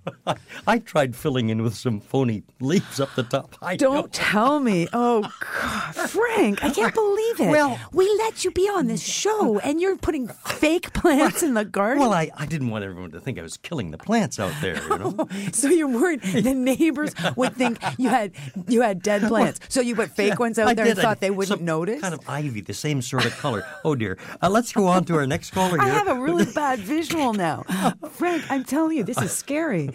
[0.68, 3.56] I tried filling in with some phony leaves up the top.
[3.62, 4.08] I Don't know.
[4.12, 4.88] tell me.
[4.94, 5.22] Oh,
[5.62, 6.10] God.
[6.10, 7.50] Frank, I can't believe it.
[7.50, 11.66] Well- we let you be on this show, and you're putting fake plants in the
[11.66, 12.00] garden.
[12.00, 14.82] Well, I, I didn't want everyone to think I was killing the plants out there,
[14.82, 15.28] you know.
[15.54, 18.34] so you're worried the neighbors would think you had
[18.68, 19.60] you had dead plants.
[19.70, 20.92] So you put fake ones out I there did.
[20.92, 21.28] and I thought did.
[21.28, 22.02] they wouldn't Some notice.
[22.02, 23.66] Kind of ivy, the same sort of color.
[23.84, 24.18] Oh dear.
[24.42, 27.64] Uh, let's go on to our next caller I have a really bad visual now,
[28.12, 28.44] Frank.
[28.50, 29.90] I'm telling you, this is scary.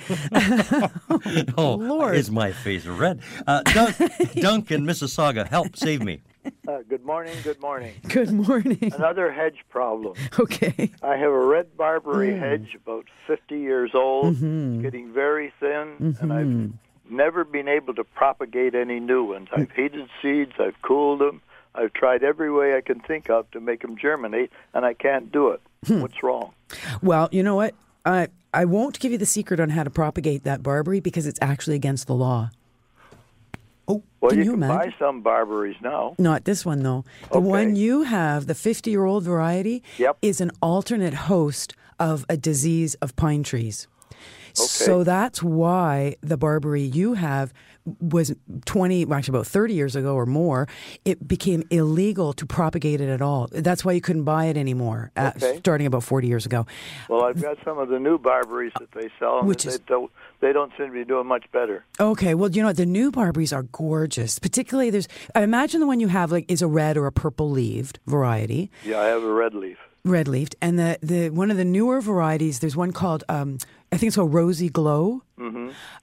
[1.57, 2.16] oh, Lord.
[2.16, 3.20] is my face red?
[3.46, 3.96] Uh, Dunk,
[4.35, 6.22] Duncan, Mississauga, help save me.
[6.68, 7.35] Uh, good morning.
[7.44, 7.94] Good morning.
[8.09, 8.92] Good morning.
[8.94, 10.14] Another hedge problem.
[10.38, 10.90] Okay.
[11.02, 12.38] I have a red barberry Mm.
[12.40, 14.74] hedge, about 50 years old, Mm-hmm.
[14.74, 19.48] It's getting very thin, and I've never been able to propagate any new ones.
[19.56, 21.40] I've heated seeds, I've cooled them,
[21.74, 25.30] I've tried every way I can think of to make them germinate, and I can't
[25.30, 25.61] do it.
[25.87, 26.00] Hmm.
[26.00, 26.52] What's wrong?
[27.02, 27.74] Well, you know what?
[28.04, 31.38] I I won't give you the secret on how to propagate that barberry because it's
[31.40, 32.50] actually against the law.
[33.88, 34.90] Oh, Well, Can you, you can imagine?
[34.90, 36.14] buy some barberries now.
[36.18, 37.05] Not this one though.
[37.31, 37.46] The Okay.
[37.46, 40.18] one you have, the 50-year-old variety, Yep.
[40.22, 43.87] is an alternate host of a disease of pine trees.
[44.59, 44.66] Okay.
[44.66, 47.53] So that's why the barberry you have
[48.01, 50.66] was 20, actually about 30 years ago or more,
[51.05, 53.49] it became illegal to propagate it at all.
[53.53, 56.66] That's why you couldn't buy it anymore, uh, starting about 40 years ago.
[57.09, 60.11] Well, I've got some of the new barberries that they sell, Which they, is- don't,
[60.40, 61.85] they don't seem to be doing much better.
[62.01, 62.77] Okay, well, you know what?
[62.77, 64.38] The new barberries are gorgeous.
[64.38, 67.51] Particularly, there's, I imagine the one you have like is a red or a purple
[67.51, 68.70] leaved variety.
[68.85, 69.79] Yeah, I have a red leaf.
[70.05, 72.61] red leafed, and the, the one of the newer varieties.
[72.61, 73.59] There's one called um,
[73.96, 75.22] I think it's called Rosy Glow,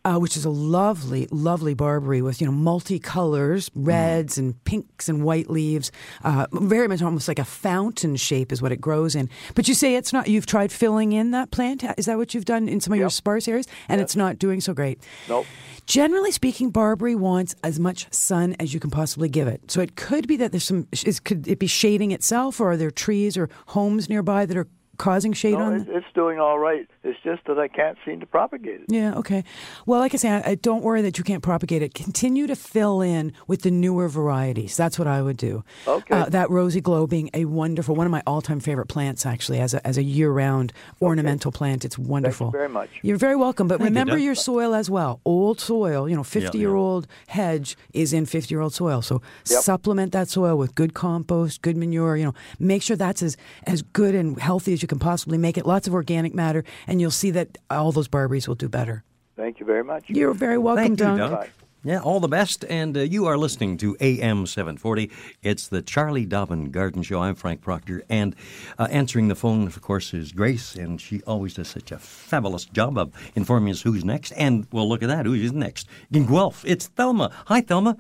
[0.03, 5.23] uh, which is a lovely, lovely barberry with you know multicolors, reds and pinks and
[5.23, 5.91] white leaves.
[6.23, 9.29] Uh, very much almost like a fountain shape is what it grows in.
[9.53, 10.27] But you say it's not.
[10.27, 11.83] You've tried filling in that plant.
[11.95, 13.67] Is that what you've done in some of your sparse areas?
[13.87, 14.99] And it's not doing so great.
[15.29, 15.45] Nope.
[15.85, 19.69] Generally speaking, barberry wants as much sun as you can possibly give it.
[19.69, 20.87] So it could be that there's some.
[20.91, 24.67] Is, could it be shading itself, or are there trees or homes nearby that are
[24.97, 25.81] causing shade No, on?
[25.81, 26.87] it, it's doing all right.
[27.03, 28.85] It's just that I can't seem to propagate it.
[28.87, 29.43] Yeah, okay.
[29.85, 31.93] Well, like I say, I, I don't worry that you can't propagate it.
[31.93, 34.77] Continue to fill in with the newer varieties.
[34.77, 35.63] That's what I would do.
[35.87, 36.15] Okay.
[36.15, 39.73] Uh, that rosy glow being a wonderful, one of my all-time favorite plants, actually, as
[39.73, 41.83] a, as a year-round ornamental plant.
[41.83, 42.47] It's wonderful.
[42.47, 42.89] Thank you very much.
[43.01, 43.67] You're very welcome.
[43.67, 44.21] But Thank you, remember Doug.
[44.21, 45.19] your soil as well.
[45.25, 49.01] Old soil, you know, 50-year-old hedge is in 50-year-old soil.
[49.01, 49.61] So Yep.
[49.63, 52.15] supplement that soil with good compost, good manure.
[52.17, 53.35] You know, make sure that's as
[53.67, 55.65] as good and healthy as you can possibly make it.
[55.65, 59.03] Lots of organic matter, and you'll see that all those barberries will do better.
[59.35, 60.09] Thank you very much.
[60.09, 61.31] You're very welcome, Thank you, Dunk.
[61.31, 61.51] Dunk.
[61.85, 62.63] Yeah, all the best.
[62.69, 65.11] And uh, you are listening to AM 740.
[65.41, 67.21] It's the Charlie Dobbin Garden Show.
[67.21, 68.03] I'm Frank Proctor.
[68.07, 68.37] And
[68.79, 70.75] uh, answering the phone, of course, is Grace.
[70.75, 74.31] And she always does such a fabulous job of informing us who's next.
[74.31, 75.25] And well, look at that.
[75.25, 75.89] Who is next?
[76.09, 77.31] In Guelph, it's Thelma.
[77.47, 77.97] Hi, Thelma.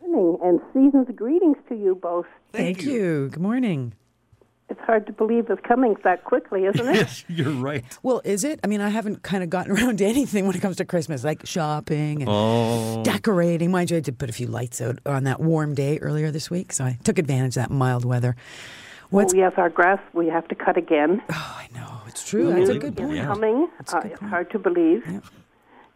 [0.00, 2.26] Good morning and season's greetings to you both.
[2.52, 3.28] Thank, you.
[3.28, 3.94] Good morning.
[4.82, 6.96] It's hard to believe it's coming that quickly, isn't it?
[7.02, 7.84] Yes, you're right.
[8.02, 8.58] Well, is it?
[8.64, 11.22] I mean, I haven't kind of gotten around to anything when it comes to Christmas,
[11.22, 13.00] like shopping and Oh.
[13.04, 13.70] decorating.
[13.70, 16.50] Mind you, I did put a few lights out on that warm day earlier this
[16.50, 18.34] week, so I took advantage of that mild weather.
[19.10, 19.32] What's?
[19.32, 21.22] Oh, yes, our grass we have to cut again.
[21.30, 22.52] Oh, I know it's true.
[22.52, 23.14] That's a good point.
[23.18, 23.26] Yeah.
[23.26, 23.68] coming.
[23.78, 25.04] That's Uh, good it's hard to believe.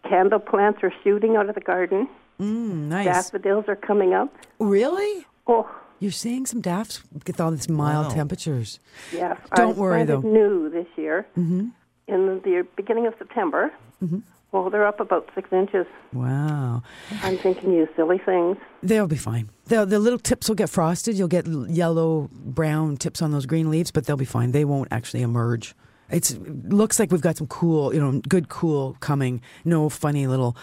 [0.09, 2.09] Candle plants are shooting out of the garden.
[2.41, 3.07] Mm, nice.
[3.07, 4.33] Daffodils are coming up.
[4.61, 5.27] Really?
[5.49, 5.69] Oh,
[5.99, 8.13] You're seeing some daffs with all these mild Wow.
[8.15, 8.81] temperatures.
[9.13, 9.39] yes.
[9.55, 10.29] Don't I worry, planted though.
[10.29, 11.69] new this year mm-hmm.
[12.07, 13.73] in the beginning of September.
[14.03, 14.19] Mm-hmm.
[14.53, 15.87] Well, they're up about six inches.
[16.13, 16.83] Wow.
[17.23, 18.57] I'm thinking you silly things.
[18.83, 19.51] They'll be fine.
[19.67, 21.17] They'll, the little tips will get frosted.
[21.17, 24.53] You'll get yellow, brown tips on those green leaves, but they'll be fine.
[24.53, 25.75] They won't actually emerge.
[26.09, 29.43] It's it looks like we've got some cool, you know, good cool coming.
[29.65, 30.57] No funny little,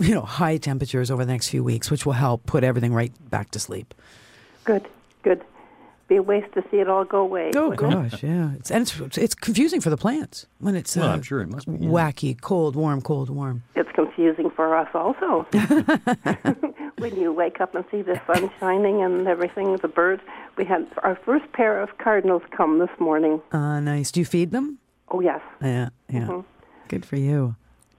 [0.00, 3.12] you know, high temperatures over the next few weeks, which will help put everything right
[3.30, 3.94] back to sleep.
[4.68, 4.86] Good,
[5.22, 5.40] good.
[6.08, 7.50] be a waste to see it all go away.
[7.56, 8.10] Oh wouldn't it?
[8.10, 8.52] gosh, yeah.
[8.58, 11.48] It's, and it's it's confusing for the plants when it's Well, uh, I'm sure it
[11.48, 11.90] must be, yeah.
[11.90, 13.62] wacky, cold, warm, cold, warm.
[13.74, 15.46] It's confusing for us also.
[16.98, 20.22] when you wake up and see the sun shining and everything, the birds.
[20.56, 23.40] We had our first pair of cardinals come this morning.
[23.52, 24.10] Uh, nice.
[24.10, 24.78] Do you feed them?
[25.10, 26.26] Oh yes, Yeah, yeah.
[26.26, 26.44] Mhm.
[26.88, 27.54] Good for you.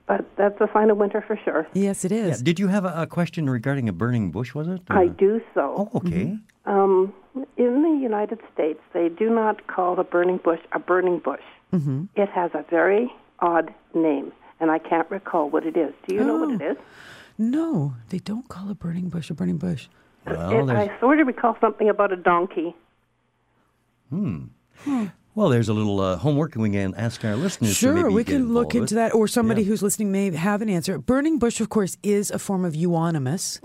[0.08, 1.68] but that's a sign of winter for sure.
[1.74, 2.40] Yes, it is.
[2.40, 2.44] Yeah.
[2.44, 4.54] Did you have a, a question regarding a burning bush?
[4.56, 4.82] Was it?
[4.90, 5.90] I do so.
[5.94, 6.38] Oh, okay.
[6.70, 7.14] Um,
[7.58, 11.42] in the United States, they do not call the burning bush a burning bush.
[11.74, 12.06] Mm-hmm.
[12.16, 15.94] It has a very odd name, and I can't recall what it is.
[16.08, 16.78] Do you know what it Oh.
[17.38, 19.88] No, they don't call a burning bush a burning bush.
[20.28, 22.76] Well, It, I sort of recall something about a donkey.
[25.40, 27.70] Well, there's a little uh, homework we can ask our listeners.
[27.72, 29.70] to Sure, maybe we get can look into that, or somebody Yeah.
[29.70, 30.98] who's listening may have an answer.
[30.98, 33.62] Burning bush, of course, is a form of euonymus,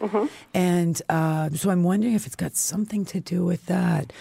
[0.54, 4.12] and uh, so I'm wondering if it's got something to do with that.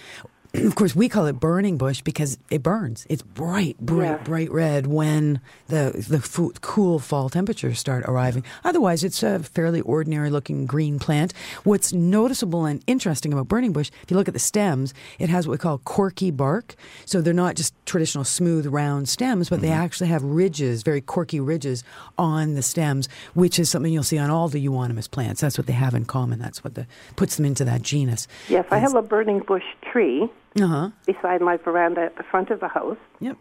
[0.64, 3.06] Of course, we call it burning bush because it burns.
[3.08, 4.16] It's bright, bright, Yeah.
[4.18, 8.44] bright red when the the cool fall temperatures start arriving.
[8.62, 11.34] Otherwise, it's a fairly ordinary-looking green plant.
[11.64, 15.48] What's noticeable and interesting about burning bush, if you look at the stems, it has
[15.48, 16.76] what we call corky bark.
[17.04, 19.82] So they're not just traditional smooth, round stems, but they mm-hmm.
[19.82, 21.82] actually have ridges, very corky ridges
[22.16, 25.40] on the stems, which is something you'll see on all the euonymus plants.
[25.40, 26.38] That's what they have in common.
[26.38, 26.86] That's what the,
[27.16, 28.28] puts them into that genus.
[28.48, 30.90] Yes, I have a burning bush tree Uh huh.
[31.06, 33.36] beside my veranda at the front of the house, Yep.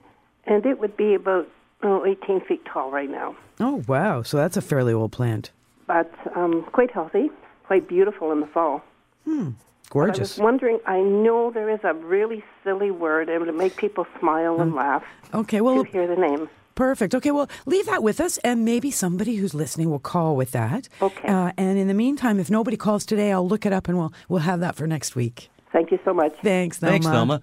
[0.45, 1.47] and it would be about
[1.83, 4.23] oh, 18 feet tall right now, Oh wow!
[4.23, 5.51] So that's a fairly old plant.
[5.85, 7.29] but um, quite healthy,
[7.65, 8.81] quite beautiful in the fall.
[9.25, 9.49] Hmm.
[9.89, 10.39] Gorgeous.
[10.39, 14.07] I was wondering, I know there is a really silly word, and it'll make people
[14.19, 15.03] smile and laugh
[15.35, 15.57] Okay.
[15.57, 16.49] to Well, hear the name.
[16.73, 17.13] Perfect.
[17.13, 20.89] Okay, well, leave that with us, and maybe somebody who's listening will call with that.
[20.99, 21.27] Okay.
[21.27, 24.11] Uh, and in the meantime, if nobody calls today, I'll look it up, and we'll
[24.27, 25.49] we'll have that for next week.
[25.73, 26.33] Thank you so much.
[26.43, 26.91] Thanks, Thelma.
[26.91, 27.41] Thanks, Thelma.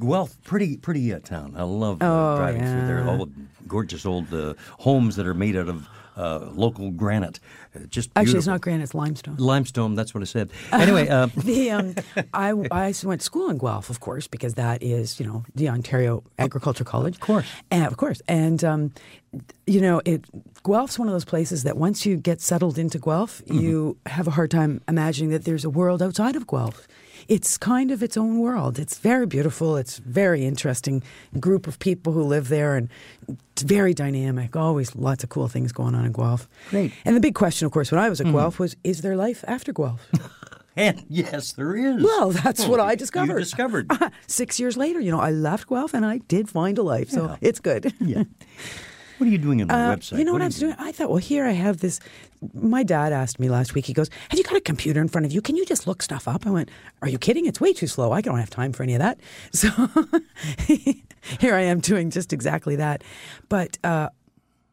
[0.00, 1.54] Guelph, pretty pretty uh, town.
[1.56, 3.04] I love uh, Oh, driving through there.
[3.08, 3.32] All the
[3.68, 7.38] gorgeous old uh, homes that are made out of uh, local granite.
[7.74, 9.36] Uh, just Actually, it's not granite; it's limestone.
[9.36, 9.94] limestone.
[9.94, 10.50] That's what I said.
[10.72, 11.94] Anyway, uh, the um,
[12.34, 15.68] I I went to school in Guelph, of course, because that is you know the
[15.68, 17.46] Ontario Agriculture College, of course.
[17.70, 18.92] and of course, and um,
[19.66, 20.24] you know it.
[20.64, 24.32] Guelph's one of those places that once you get settled into Guelph, you have a
[24.32, 26.86] hard time imagining that there's a world outside of Guelph.
[27.28, 28.78] It's kind of its own world.
[28.78, 29.76] It's very beautiful.
[29.76, 31.02] It's very interesting
[31.40, 32.88] group of people who live there, and
[33.52, 34.56] it's very dynamic.
[34.56, 36.48] Always lots of cool things going on in Guelph.
[36.70, 36.92] Great.
[37.04, 38.32] And the big question, of course, when I was at hmm.
[38.32, 40.06] Guelph was: Is there life after Guelph?
[40.76, 42.02] and yes, there is.
[42.02, 43.38] Well, that's Oh, what I you discovered.
[43.38, 43.90] discovered.
[44.26, 47.36] Six years later, you know, I left Guelph and I did find a life, so
[47.40, 47.92] it's good.
[48.00, 48.24] yeah.
[49.22, 50.18] What are you doing on the Uh, website?
[50.18, 50.74] you know what, are I was doing?
[50.80, 52.00] I thought, well, here I have this.
[52.54, 53.86] My dad asked me last week.
[53.86, 55.40] He goes, "Have you got a computer in front of you?
[55.40, 56.70] Can you just look stuff up?" I went,
[57.02, 57.46] "Are you kidding?
[57.46, 58.10] It's way too slow.
[58.10, 59.20] I don't have time for any of that."
[59.52, 59.68] So
[61.38, 63.04] here I am doing just exactly that.
[63.48, 64.08] But uh,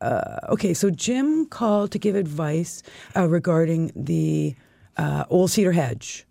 [0.01, 2.81] uh, okay, so Jim called to give advice
[3.15, 4.55] uh, regarding the
[4.97, 6.25] uh, old cedar hedge.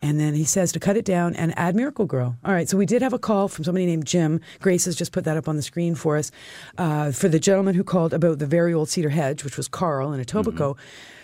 [0.00, 2.36] And then he says to cut it down and add Miracle-Gro.
[2.44, 4.40] All right, so we did have a call from somebody named Jim.
[4.60, 6.30] Grace has just put that up on the screen for us.
[6.76, 10.12] Uh, for the gentleman who called about the very old cedar hedge, which was Carl
[10.12, 10.76] in Etobicoke,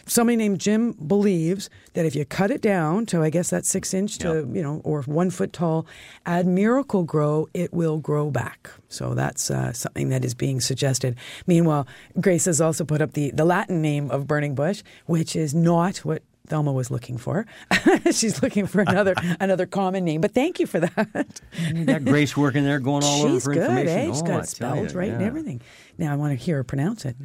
[0.06, 3.94] somebody named Jim believes that if you cut it down to, I guess that's six
[3.94, 5.87] inch to, you know, or one foot tall,
[6.26, 8.70] add Miracle-Gro, it will grow back.
[8.88, 11.16] So that's uh, something that is being suggested.
[11.46, 11.87] Meanwhile,
[12.20, 15.98] Grace has also put up the, the Latin name of burning bush, which is not
[15.98, 17.46] what Thelma was looking for.
[18.12, 20.20] She's looking for another another common name.
[20.20, 21.40] But thank you for that.
[21.74, 23.88] You got Grace working there, going all She's over for good, information.
[23.98, 24.07] eh?
[24.12, 25.61] She's Oh, got I it spelled you, right and everything.
[25.96, 27.16] Now I want to hear her pronounce it.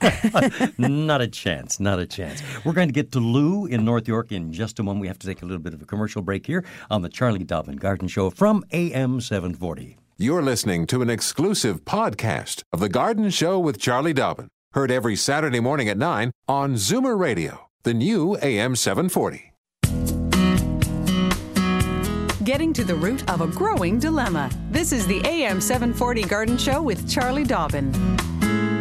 [0.78, 2.42] not a chance, not a chance.
[2.64, 5.00] We're going to get to Lou in North York in just a moment.
[5.00, 7.44] We have to take a little bit of a commercial break here on the Charlie
[7.44, 9.96] Dobbin Garden Show from AM 740.
[10.18, 14.48] You're listening to an exclusive podcast of The Garden Show with Charlie Dobbin.
[14.72, 19.52] Heard every Saturday morning at 9 on Zoomer Radio, the new AM 740.
[22.42, 24.50] Getting to the root of a growing dilemma.
[24.72, 27.92] This is the AM 740 Garden Show with Charlie Dobbin.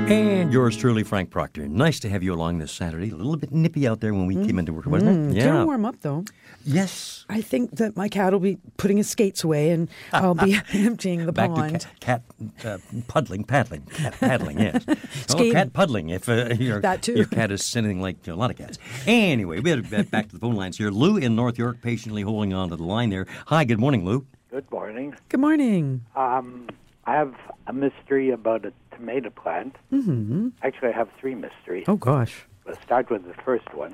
[0.07, 1.67] And yours truly, Frank Proctor.
[1.67, 3.09] Nice to have you along this Saturday.
[3.09, 5.37] A little bit nippy out there when we came into work, wasn't it?
[5.37, 6.23] It's going warm up though.
[6.63, 7.25] Yes.
[7.27, 11.25] I think that my cat will be putting his skates away and I'll be emptying
[11.25, 11.81] the Back pond.
[11.81, 12.21] to cat,
[12.59, 14.85] cat uh, puddling, paddling, cat paddling, yes.
[15.31, 17.13] oh, cat puddling if uh, your, That too.
[17.13, 18.77] your cat is anything like a lot of cats.
[19.07, 20.91] Anyway, we better get back to the phone lines here.
[20.91, 23.25] Lou in North York patiently holding on to the line there.
[23.47, 24.27] Hi, good morning, Lou.
[24.51, 25.15] Good morning.
[25.29, 26.05] Good morning.
[26.15, 26.69] Um,
[27.05, 27.33] I have
[27.67, 29.75] a mystery about a tomato plant.
[29.91, 30.49] Mm-hmm.
[30.62, 31.86] Actually, I have three mysteries.
[31.88, 32.45] Oh gosh.
[32.65, 33.93] Let's start with the first one.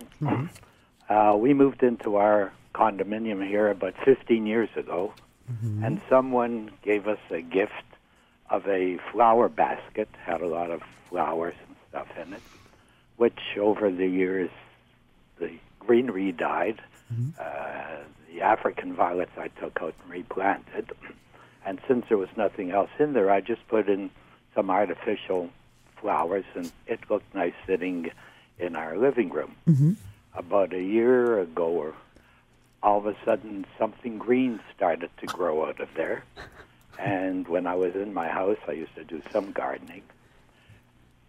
[1.10, 5.14] Uh, we moved into our condominium here about 15 years ago,
[5.84, 7.74] and someone gave us a gift
[8.50, 12.42] of a flower basket, had a lot of flowers and stuff in it,
[13.18, 14.50] which over the years
[15.40, 16.82] the greenery died.
[17.38, 17.98] Uh,
[18.34, 20.92] the African violets I took out and replanted.
[21.64, 24.10] And since there was nothing else in there, I just put in
[24.56, 25.50] some artificial
[26.00, 28.12] flowers, and it looked nice sitting
[28.60, 29.56] in our living room.
[29.68, 29.94] Mm-hmm.
[30.34, 31.94] About a year ago,
[32.82, 36.24] all of a sudden, something green started to grow out of there.
[37.00, 40.04] And when I was in my house, I used to do some gardening,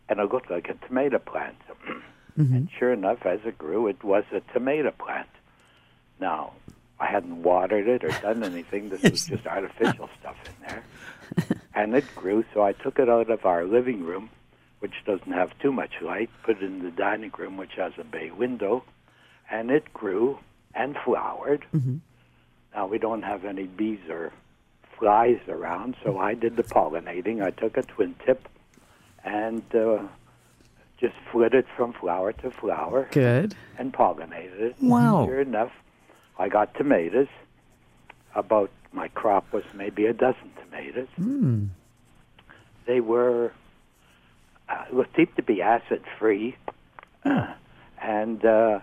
[0.06, 1.56] and it looked like a tomato plant.
[2.38, 2.54] Mm-hmm.
[2.54, 5.28] And sure enough, as it grew, it was a tomato plant.
[6.18, 6.54] Now,
[6.98, 8.88] I hadn't watered it or done anything.
[8.88, 10.82] This was just artificial stuff in there.
[11.74, 14.28] And it grew, so I took it out of our living room,
[14.80, 18.04] which doesn't have too much light, put it in the dining room, which has a
[18.04, 18.84] bay window,
[19.50, 20.38] and it grew
[20.74, 21.64] and flowered.
[22.74, 24.32] Now, we don't have any bees or
[24.98, 27.42] flies around, so I did the pollinating.
[27.42, 28.48] I took a twin tip
[29.24, 29.98] and uh,
[30.98, 33.54] just flitted from flower to flower Good.
[33.78, 34.76] and pollinated it.
[34.80, 35.24] Wow.
[35.26, 35.72] Sure enough,
[36.38, 37.28] I got tomatoes.
[38.34, 41.08] About my crop was maybe a dozen tomatoes.
[42.86, 43.52] They were
[44.68, 46.56] uh, it seemed to be acid free,
[48.00, 48.80] and uh,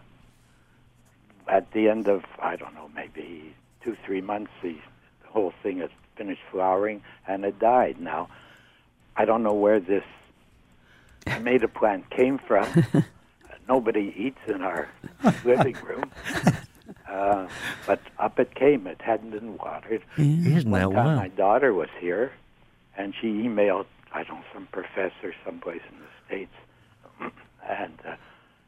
[1.48, 4.76] at the end of I don't know maybe two three months, the,
[5.24, 8.00] the whole thing has finished flowering and it died.
[8.00, 8.30] Now
[9.16, 10.04] I don't know where this
[11.26, 12.68] tomato plant came from.
[13.68, 14.90] Nobody eats in our
[15.46, 16.12] living room.
[17.10, 17.48] Uh,
[17.88, 18.86] but up it came.
[18.88, 20.04] It hadn't been watered.
[20.18, 21.16] Isn't One that time wow?
[21.16, 22.32] my daughter was here,
[22.98, 26.54] and she emailed, I don't know, some professor someplace in the States,
[27.68, 28.16] and uh,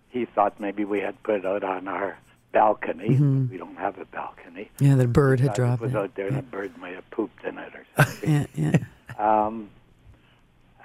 [0.09, 2.17] he thought maybe we had put it out on our
[2.51, 3.09] balcony.
[3.51, 4.69] We don't have a balcony.
[4.79, 5.97] Yeah, the bird had dropped It was it.
[5.97, 8.29] out there, and a bird might have pooped in it or something.
[8.29, 9.45] Yeah, yeah.
[9.45, 9.69] Um,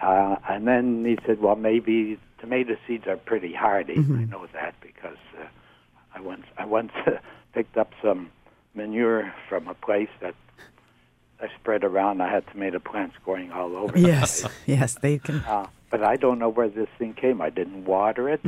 [0.00, 3.94] uh, and then he said, "Well, maybe tomato seeds are pretty hardy.
[3.94, 5.46] I know that because uh,
[6.14, 6.92] I once I once
[7.56, 8.28] picked up some
[8.74, 10.34] manure from a place that
[11.40, 12.20] I spread around.
[12.20, 13.92] I had tomato plants growing all over.
[13.94, 14.52] the Yes, place.
[14.66, 15.36] yes, they can.
[15.40, 17.40] Uh, but I don't know where this thing came.
[17.40, 18.40] I didn't water it.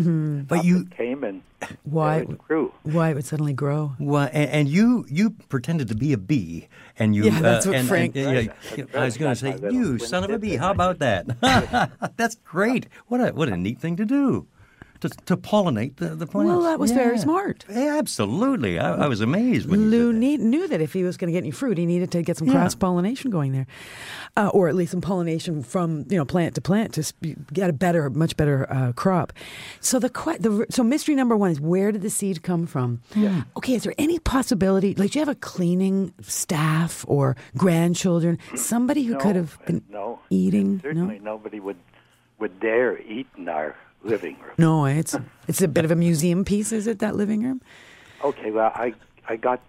[0.47, 1.41] But you- it came and
[1.85, 2.17] Why?
[2.21, 2.73] there it grew.
[2.83, 3.95] Why it would suddenly grow?
[3.99, 6.69] Well, and, and you you pretended to be a bee,
[6.99, 9.33] and you Yeah, that's uh, what and, Frank- and, Right, yeah, that's I was going
[9.35, 10.57] to say, you son of a bee.
[10.57, 11.25] How about that?
[12.21, 12.89] That's great.
[13.07, 14.47] What a what a neat thing to do.
[15.01, 16.49] To, to pollinate the, the plants.
[16.49, 17.65] Well, that was very smart.
[17.71, 18.81] Yeah, absolutely.
[18.81, 20.19] I, I was amazed when you Lou did that.
[20.19, 22.37] need, knew that if he was going to get any fruit, he needed to get
[22.37, 22.55] some Yeah.
[22.55, 23.67] cross pollination going there,
[24.37, 27.71] uh, or at least some pollination from you know plant to plant to sp- get
[27.71, 29.33] a better, much better uh, crop.
[29.81, 33.01] So the, que- the so mystery number one is where did the seed come from?
[33.57, 34.95] Okay, is there any possibility?
[34.97, 39.85] Like, do you have a cleaning staff or grandchildren, somebody who No, could have been
[39.91, 40.19] no.
[40.31, 40.81] eating?
[40.83, 41.77] Certainly, No, nobody would
[42.41, 44.55] would dare eat in our living room.
[44.59, 45.17] no, it's
[45.49, 46.99] it's a bit of a museum piece, is it?
[47.01, 47.61] That living room?
[48.25, 48.95] Okay, well, I
[49.29, 49.61] I got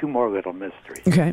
[0.00, 1.06] two more little mysteries.
[1.06, 1.32] Okay.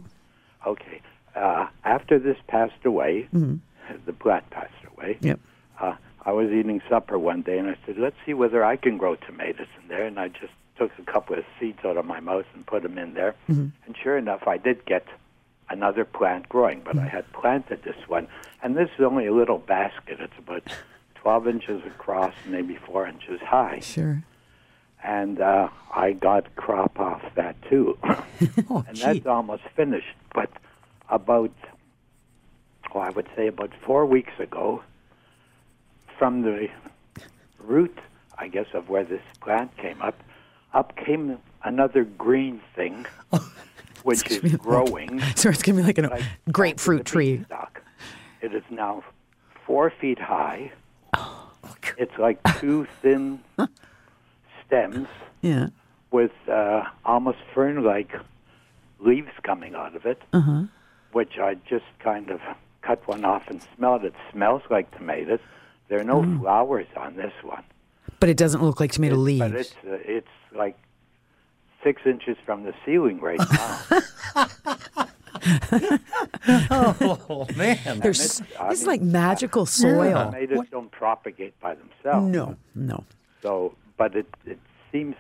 [0.66, 1.02] Okay,
[1.36, 5.18] uh, after this passed away, the plant passed away.
[5.22, 5.40] Yep.
[5.80, 8.98] Uh, I was eating supper one day, and I said, "Let's see whether I can
[8.98, 12.20] grow tomatoes in there." And I just took a couple of seeds out of my
[12.20, 13.36] mouth and put them in there.
[13.48, 15.06] And sure enough, I did get
[15.70, 16.82] another plant growing.
[16.84, 18.28] But I had planted this one,
[18.64, 20.18] and this is only a little basket.
[20.20, 20.64] It's about
[21.26, 24.22] 12 inches across, maybe four inches high Sure.
[25.04, 27.98] and uh, I got crop off that too.
[28.70, 29.02] Oh, and gee.
[29.02, 30.16] that's almost finished.
[30.36, 30.52] But
[31.10, 31.52] about,
[32.94, 34.84] oh, I would say about four weeks ago,
[36.20, 36.68] from the
[37.60, 37.98] root,
[38.38, 40.20] I guess, of where this plant came up,
[40.76, 43.08] up came another green thing,
[44.04, 45.22] which is growing.
[45.36, 46.20] So it's gonna be like a
[46.52, 47.46] grapefruit to tree.
[48.42, 49.04] It is now
[49.66, 50.72] four feet high.
[51.18, 51.50] Oh,
[51.98, 53.40] It's like two thin
[54.66, 55.08] stems
[55.42, 55.70] Yeah.
[56.12, 58.12] with uh, almost fern-like
[59.00, 60.64] leaves coming out of it, Uh-huh.
[61.12, 62.40] which I just kind of
[62.82, 64.04] cut one off and smelled.
[64.06, 65.40] It smells like tomatoes.
[65.90, 66.40] There are no Mm.
[66.40, 67.64] flowers on this one,
[68.20, 69.40] But it doesn't look like tomato leaves.
[69.40, 70.78] but it's uh, it's like
[71.84, 75.05] six inches from the ceiling right now.
[76.48, 80.26] Oh man, There's, it's- I this is mean, like magical soil.
[80.32, 82.28] tomatoes don't propagate by themselves.
[82.28, 83.04] No, no.
[83.42, 84.60] So, but it it
[84.92, 85.16] seems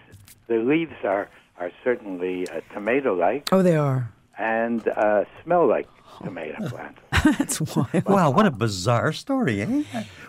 [0.47, 4.11] the leaves are are certainly uh, tomato-like Oh, they are.
[4.38, 5.88] And uh, smell like
[6.23, 6.99] tomato plants.
[7.39, 8.05] That's wild.
[8.05, 9.83] Wow, what a bizarre story, eh?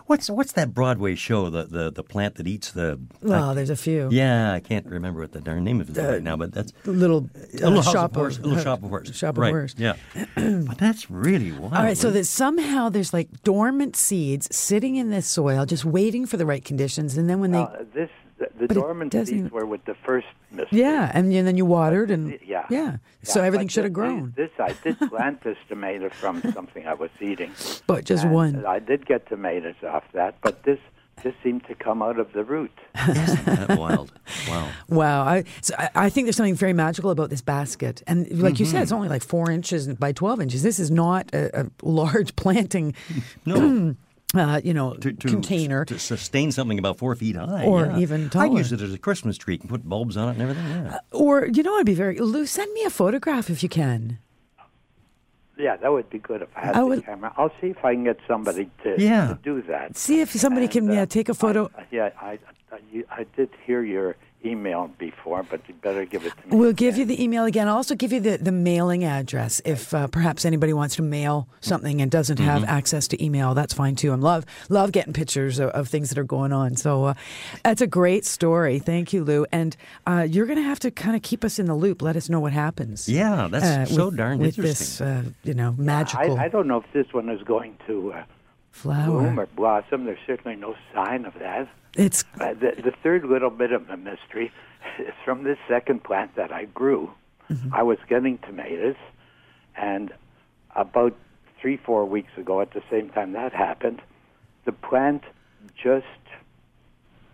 [0.06, 1.50] What's what's that Broadway show?
[1.50, 2.98] The the, the plant that eats the.
[3.20, 4.08] Well, there's a few.
[4.10, 6.72] Yeah, I can't remember what the darn name of it is right now, but that's
[6.84, 9.14] Little, a little uh, shop of horrors, a little shop of horrors.
[9.14, 9.50] shop of right.
[9.50, 9.74] horrors.
[9.76, 9.94] Yeah,
[10.36, 11.74] but that's really wild.
[11.74, 16.24] All right, so that somehow there's like dormant seeds sitting in this soil, just waiting
[16.26, 19.34] for the right conditions, and then when they, Uh, this the, the But dormant doesn't-
[19.44, 20.80] seeds were with the first mystery.
[20.80, 22.66] yeah, and, and then you watered, and Yeah.
[22.70, 24.32] yeah, so Yeah, everything should have grown.
[24.36, 27.52] This I did plant this tomato from something I was eating.
[27.86, 28.64] But just And one.
[28.66, 30.78] I did get tomatoes off that, but this
[31.22, 32.70] this seemed to come out of the root.
[33.08, 34.12] Isn't that wild?
[34.48, 34.68] Wow.
[34.88, 38.60] Wow, I, so I, I think there's something very magical about this basket, and like
[38.60, 38.96] you said, it's mm-hmm.
[38.96, 40.62] only like four inches by twelve inches.
[40.62, 42.94] This is not a, a large planting,
[43.46, 43.96] No.
[44.34, 45.84] uh, you know, To, to, container.
[45.84, 47.98] to sustain something about four feet high, Or yeah.
[47.98, 48.44] even taller.
[48.44, 48.58] I'd taller.
[48.58, 50.66] use it as a Christmas tree and put bulbs on it and everything.
[50.66, 50.98] Yeah.
[51.12, 52.44] Or you know, I'd be very Lou.
[52.46, 54.18] Send me a photograph if you can.
[55.58, 57.32] Yeah, that would be good if I had I the would- camera.
[57.36, 59.28] I'll see if I can get somebody to, Yeah.
[59.28, 59.96] to do that.
[59.96, 61.70] See if somebody can uh, yeah, take a photo.
[61.76, 62.38] I, yeah, I,
[62.70, 64.16] I, I did hear your
[64.46, 66.56] email before, but you better give it to me.
[66.56, 67.68] We'll give you the email again.
[67.68, 71.48] I'll also give you the, the mailing address if uh, perhaps anybody wants to mail
[71.60, 72.70] something and doesn't have Mm-hmm.
[72.70, 73.54] access to email.
[73.54, 74.12] That's fine too.
[74.12, 76.76] I'm love love getting pictures of, of things that are going on.
[76.76, 77.14] So uh,
[77.64, 78.78] that's a great story.
[78.78, 79.44] Thank you, Lou.
[79.52, 79.76] And
[80.06, 82.02] uh, you're going to have to kind of keep us in the loop.
[82.02, 83.08] Let us know what happens.
[83.08, 84.64] Yeah, that's so with, darn with interesting.
[84.64, 88.12] this, uh, you know, magical I, I don't know if this one is going to
[88.14, 88.24] uh,
[88.70, 89.06] flower.
[89.20, 90.04] bloom or blossom.
[90.06, 91.68] There's certainly no sign of that.
[91.96, 94.52] It's Uh, the, the third little bit of the mystery
[94.98, 97.10] is from this second plant that I grew.
[97.50, 97.74] Mm-hmm.
[97.74, 98.96] I was getting tomatoes,
[99.76, 100.12] and
[100.74, 101.14] about
[101.60, 104.02] three, four weeks ago, at the same time that happened,
[104.64, 105.22] the plant
[105.82, 106.06] just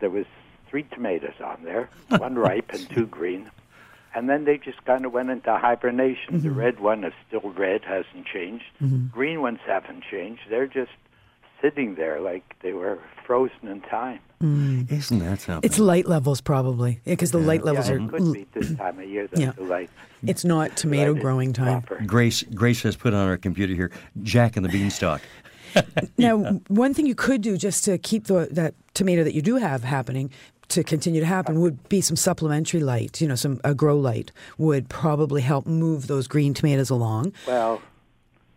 [0.00, 0.26] there was
[0.68, 3.50] three tomatoes on there, one ripe and two green,
[4.14, 6.40] and then they just kind of went into hibernation.
[6.40, 8.64] The red one is still red, hasn't changed.
[9.10, 10.42] Green ones haven't changed.
[10.50, 10.90] They're just
[11.62, 14.20] sitting there like they were frozen in time.
[14.42, 14.90] Mm.
[14.90, 15.68] Isn't that something?
[15.68, 17.98] it's light levels probably because the light levels yeah, are.
[18.00, 18.52] it could be mm.
[18.52, 19.52] this time of year Yeah.
[19.52, 19.88] the light.
[20.26, 21.82] It's not tomato light growing time.
[21.82, 22.04] proper.
[22.04, 23.92] Grace Grace has put on our computer here
[24.22, 25.22] Jack and the Beanstalk.
[26.18, 29.56] Now, one thing you could do just to keep the, that tomato that you do
[29.56, 30.30] have happening
[30.68, 33.20] to continue to happen would be some supplementary light.
[33.22, 37.32] You know, some a grow light would probably help move those green tomatoes along.
[37.46, 37.80] Well,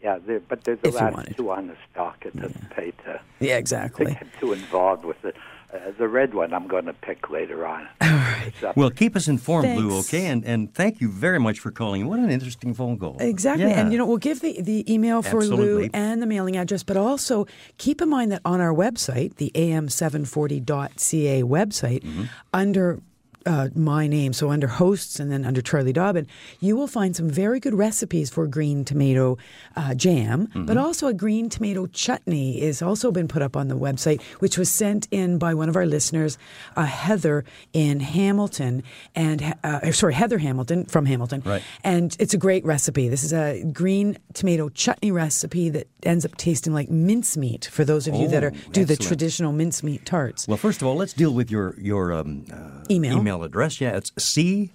[0.05, 2.17] yeah, there, but there's the If you last two on the stalk.
[2.27, 4.05] It doesn't pay to, Yeah, to exactly.
[4.05, 5.35] get too involved with it.
[5.73, 7.81] Uh, the red one I'm going to pick later on.
[8.01, 8.53] All right.
[8.75, 10.27] Well, keep us informed, Lou, okay?
[10.27, 12.01] And and thank you very much for calling.
[12.07, 13.17] What an interesting phone call.
[13.19, 13.65] Exactly.
[13.65, 13.79] Yeah.
[13.79, 15.65] And, you know, we'll give the, the email for Absolutely.
[15.85, 17.47] Lou and the mailing address, but also
[17.79, 22.23] keep in mind that on our website, the am740.ca website, Mm-hmm.
[22.53, 22.99] under
[23.45, 26.27] uh, my name, so under hosts and then under Charlie Dobbin,
[26.59, 29.37] you will find some very good recipes for green tomato
[29.75, 30.65] uh, jam, Mm-hmm.
[30.65, 34.57] but also a green tomato chutney is also been put up on the website, which
[34.57, 36.37] was sent in by one of our listeners,
[36.75, 37.43] uh, Heather
[37.73, 38.83] in Hamilton,
[39.15, 41.61] and uh, sorry, Heather Hamilton from Hamilton, Right.
[41.83, 43.07] and it's a great recipe.
[43.09, 48.07] This is a green tomato chutney recipe that ends up tasting like mincemeat for those
[48.07, 50.47] of you that Oh, are do the traditional mincemeat tarts.
[50.47, 53.17] Well, first of all, let's deal with your your um, uh, Email.
[53.35, 53.79] Email address.
[53.81, 54.71] Yeah, it's c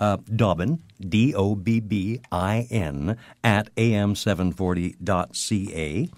[0.00, 6.08] uh, Dobbin d o b b i n at am740.ca.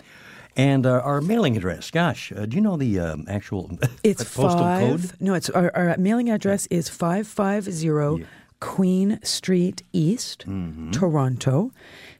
[0.56, 4.58] And uh, our mailing address, gosh, uh, do you know the um, actual It's postal
[4.58, 4.90] five.
[5.02, 5.12] code?
[5.20, 8.18] No, it's our, our mailing address is five five zero
[8.60, 10.90] Queen Street East, Mm-hmm.
[10.90, 11.70] Toronto,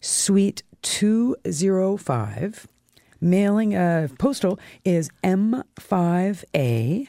[0.00, 2.68] Suite two zero five.
[3.20, 7.08] Mailing uh, postal is M five A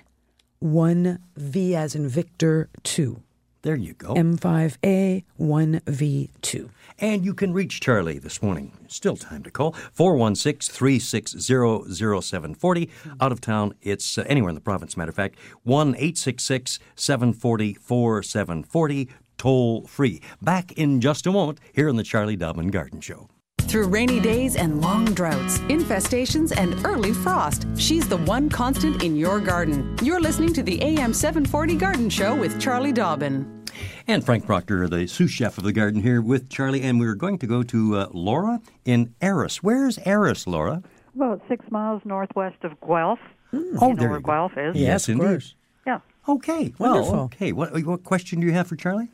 [0.59, 3.23] one V as in Victor two.
[3.61, 4.13] There you go.
[4.13, 6.69] M five A one V two.
[6.97, 8.73] And you can reach Charlie this morning.
[8.87, 9.71] Still time to call.
[9.93, 12.89] 416 360 0740.
[13.21, 15.37] Out of town, it's uh, anywhere in the province, matter of fact.
[15.63, 19.09] 1 866 740 4740.
[19.37, 20.21] Toll free.
[20.41, 23.29] Back in just a moment here on the Charlie Dobbin Garden Show.
[23.67, 29.15] Through rainy days and long droughts, infestations, and early frost, she's the one constant in
[29.15, 29.95] your garden.
[30.01, 33.63] You're listening to the AM 740 Garden Show with Charlie Dobbin.
[34.07, 36.81] And Frank Proctor, the sous chef of the garden, here with Charlie.
[36.81, 39.49] And we're going to go to uh, Laura in Erin.
[39.61, 40.81] Where's Erin, Laura?
[41.15, 43.19] About six miles northwest of Guelph.
[43.53, 44.31] Oh, you know there where you go.
[44.31, 44.75] Guelph is?
[44.75, 45.25] Yes, of indeed.
[45.27, 45.55] course.
[45.85, 45.99] Yeah.
[46.27, 46.73] Okay.
[46.79, 47.19] Well, Wonderful.
[47.25, 47.51] okay.
[47.51, 49.09] What, what question do you have for Charlie?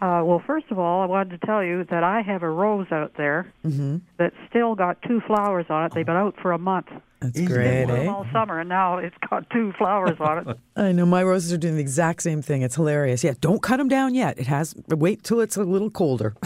[0.00, 2.86] Uh, well, first of all, I wanted to tell you that I have a rose
[2.92, 3.96] out there Mm-hmm.
[4.16, 5.92] that's still got two flowers on it.
[5.94, 6.86] They've been out for a month.
[7.20, 8.06] That's Isn't great, that eh?
[8.06, 10.58] All summer, and now it's got two flowers on it.
[10.76, 12.62] I know my roses are doing the exact same thing.
[12.62, 13.24] It's hilarious.
[13.24, 14.38] Yeah, don't cut them down yet.
[14.38, 16.36] It has wait till it's a little colder.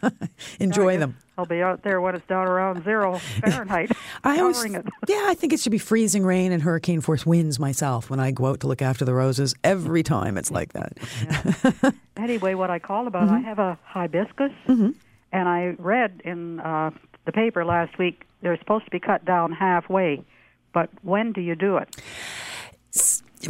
[0.60, 1.16] Enjoy them.
[1.38, 3.92] I'll be out there when it's down around zero Fahrenheit,
[4.24, 4.84] I always, it.
[5.06, 8.32] yeah, I think it should be freezing rain and hurricane force winds myself when I
[8.32, 9.54] go out to look after the roses.
[9.62, 11.94] Every time it's like that.
[12.16, 13.34] Anyway, what I call about, Mm-hmm.
[13.34, 14.94] I have a hibiscus, and
[15.32, 16.90] I read in uh,
[17.24, 20.22] the paper last week they're supposed to be cut down halfway.
[20.72, 21.96] But when do you do it?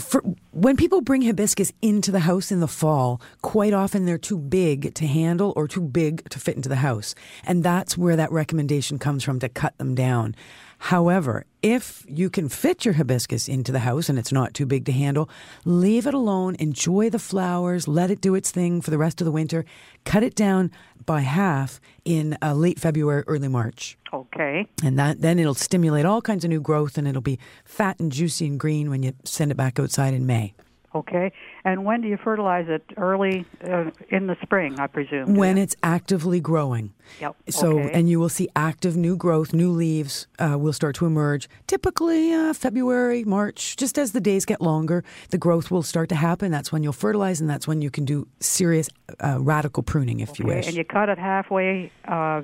[0.00, 0.22] For,
[0.52, 4.94] when people bring hibiscus into the house in the fall, quite often they're too big
[4.94, 7.14] to handle or too big to fit into the house.
[7.44, 10.34] And that's where that recommendation comes from to cut them down.
[10.78, 14.84] However, if you can fit your hibiscus into the house and it's not too big
[14.86, 15.28] to handle,
[15.64, 19.24] leave it alone, enjoy the flowers, let it do its thing for the rest of
[19.24, 19.64] the winter.
[20.04, 20.70] Cut it down
[21.04, 23.98] by half in uh, late February, early March.
[24.12, 24.66] Okay.
[24.84, 28.12] And that then it'll stimulate all kinds of new growth and it'll be fat and
[28.12, 30.54] juicy and green when you send it back outside in May.
[30.98, 31.32] Okay.
[31.64, 32.82] And when do you fertilize it?
[32.96, 35.34] Early uh, in the spring, I presume.
[35.34, 36.92] When it's actively growing.
[37.20, 37.36] Yep.
[37.50, 37.90] So, okay.
[37.92, 41.48] and you will see active new growth, new leaves uh, will start to emerge.
[41.66, 46.14] Typically, uh, February, March, just as the days get longer, the growth will start to
[46.14, 46.50] happen.
[46.50, 48.88] That's when you'll fertilize, and that's when you can do serious
[49.20, 50.66] uh, radical pruning if you wish.
[50.66, 52.42] And you cut it halfway, uh,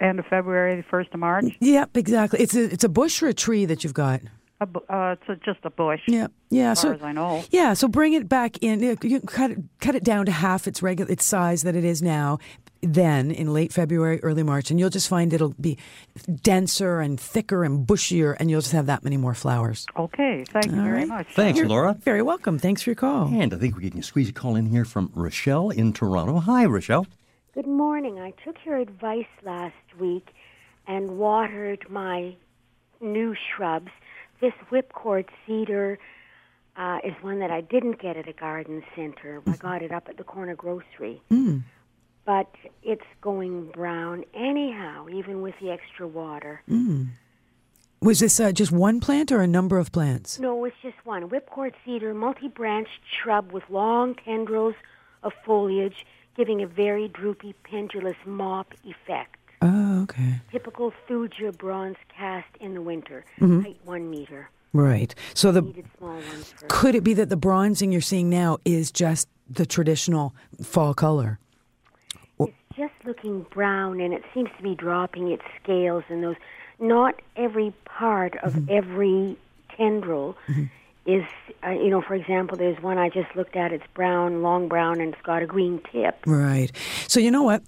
[0.00, 1.46] end of February, the first of March.
[1.60, 2.40] Yep, exactly.
[2.40, 4.20] It's a it's a bush or a tree that you've got.
[4.62, 6.00] A uh, it's a, just a bush.
[6.06, 6.72] Yeah, yeah.
[6.72, 7.44] As so far as I know.
[7.50, 8.80] Yeah, so bring it back in.
[8.80, 11.84] You you cut it, cut it down to half its regular its size that it
[11.84, 12.38] is now.
[12.84, 15.78] Then in late February, early March, and you'll just find it'll be
[16.42, 19.86] denser and thicker and bushier, and you'll just have that many more flowers.
[19.96, 20.44] Okay.
[20.48, 21.08] Thank you All very right.
[21.08, 21.28] much.
[21.34, 21.94] Thanks, You're Laura.
[22.00, 22.58] Very welcome.
[22.58, 23.28] Thanks for your call.
[23.28, 26.40] And I think we can squeeze a call in here from Rochelle in Toronto.
[26.40, 27.06] Hi, Rochelle.
[27.54, 28.18] Good morning.
[28.18, 30.26] I took your advice last week
[30.88, 32.34] and watered my
[33.00, 33.90] new shrubs.
[34.42, 36.00] This whipcord cedar
[36.76, 39.40] uh, is one that I didn't get at a garden center.
[39.46, 41.22] I got it up at the corner grocery.
[41.30, 41.62] Mm.
[42.24, 42.50] But
[42.82, 46.60] it's going brown anyhow, even with the extra water.
[46.68, 47.10] Mm.
[48.00, 50.40] Was this uh, just one plant or a number of plants?
[50.40, 51.28] No, it's just one.
[51.28, 54.74] Whipcord cedar, multi-branched shrub with long tendrils
[55.22, 56.04] of foliage,
[56.36, 59.38] giving a very droopy, pendulous mop effect.
[59.62, 60.40] Oh, okay.
[60.50, 63.62] Typical Thuja bronze cast in the winter, Mhm.
[63.62, 64.50] height one meter.
[64.74, 65.14] Right.
[65.34, 65.62] So the
[65.98, 70.34] small ones could it be that the bronzing you're seeing now is just the traditional
[70.62, 71.38] fall color?
[72.40, 76.36] It's just looking brown, and it seems to be dropping its scales and those.
[76.80, 78.70] Not every part of Mm-hmm.
[78.74, 79.36] every
[79.76, 80.36] tendril
[81.04, 81.22] is,
[81.66, 83.72] uh, you know, for example, there's one I just looked at.
[83.72, 86.16] It's brown, long brown, and it's got a green tip.
[86.26, 86.72] Right.
[87.08, 87.62] So you know what?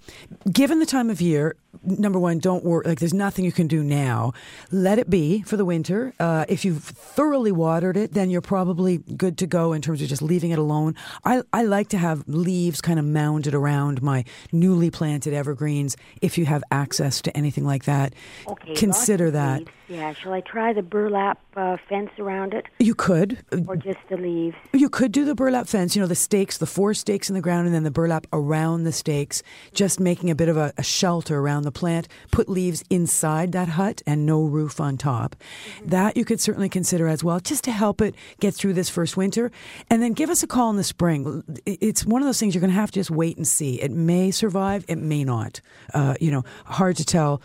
[0.51, 2.83] Given the time of year, number one, don't worry.
[2.85, 4.33] Like, there's nothing you can do now.
[4.71, 6.13] Let it be for the winter.
[6.19, 10.07] Uh, if you've thoroughly watered it, then you're probably good to go in terms of
[10.07, 10.95] just leaving it alone.
[11.23, 15.95] I, I like to have leaves kind of mounded around my newly planted evergreens.
[16.21, 18.13] If you have access to anything like that,
[18.47, 18.73] Okay.
[18.75, 19.59] consider that.
[19.59, 19.71] leaves.
[19.87, 20.13] Yeah.
[20.13, 23.37] Shall I try the burlap uh, fence around it, You could.
[23.67, 24.55] or just the leaves?
[24.73, 27.41] You could do the burlap fence, you know, the stakes, the four stakes in the
[27.41, 29.43] ground, and then the burlap around the stakes,
[29.75, 32.07] just making a bit of a, a shelter around the plant.
[32.31, 35.35] Put leaves inside that hut and no roof on top.
[35.83, 39.17] That you could certainly consider as well, just to help it get through this first
[39.17, 39.51] winter.
[39.89, 41.43] And then give us a call in the spring.
[41.65, 43.81] It's one of those things you're going to have to just wait and see.
[43.81, 45.61] It may survive, it may not.
[45.93, 47.41] Uh, you know, hard to tell.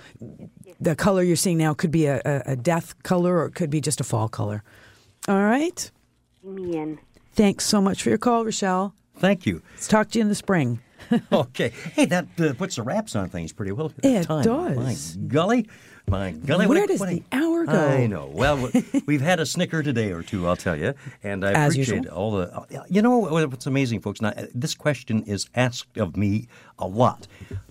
[0.81, 3.81] The color you're seeing now could be a, a, death color or it could be
[3.81, 4.62] just a fall color.
[5.29, 5.91] All right.
[6.43, 6.97] Me.
[7.33, 8.95] Thanks so much for your call, Rochelle.
[9.21, 9.62] Thank you.
[9.75, 10.81] Let's talk to you in the spring.
[11.33, 11.71] okay.
[11.95, 13.93] Hey, that uh, puts the wraps on things pretty well.
[14.03, 14.45] It time.
[14.45, 15.16] does.
[15.16, 15.68] My golly.
[16.07, 16.66] My golly.
[16.66, 17.73] Where what, does what the hour go?
[17.73, 18.27] I know.
[18.33, 20.95] Well, we- we've had a snicker today or two, I'll tell you.
[21.23, 22.14] And I As appreciate usual.
[22.16, 22.53] all the.
[22.55, 24.21] uh, You know what's amazing, folks?
[24.21, 26.49] Now, this question is asked of me
[26.79, 27.27] a lot.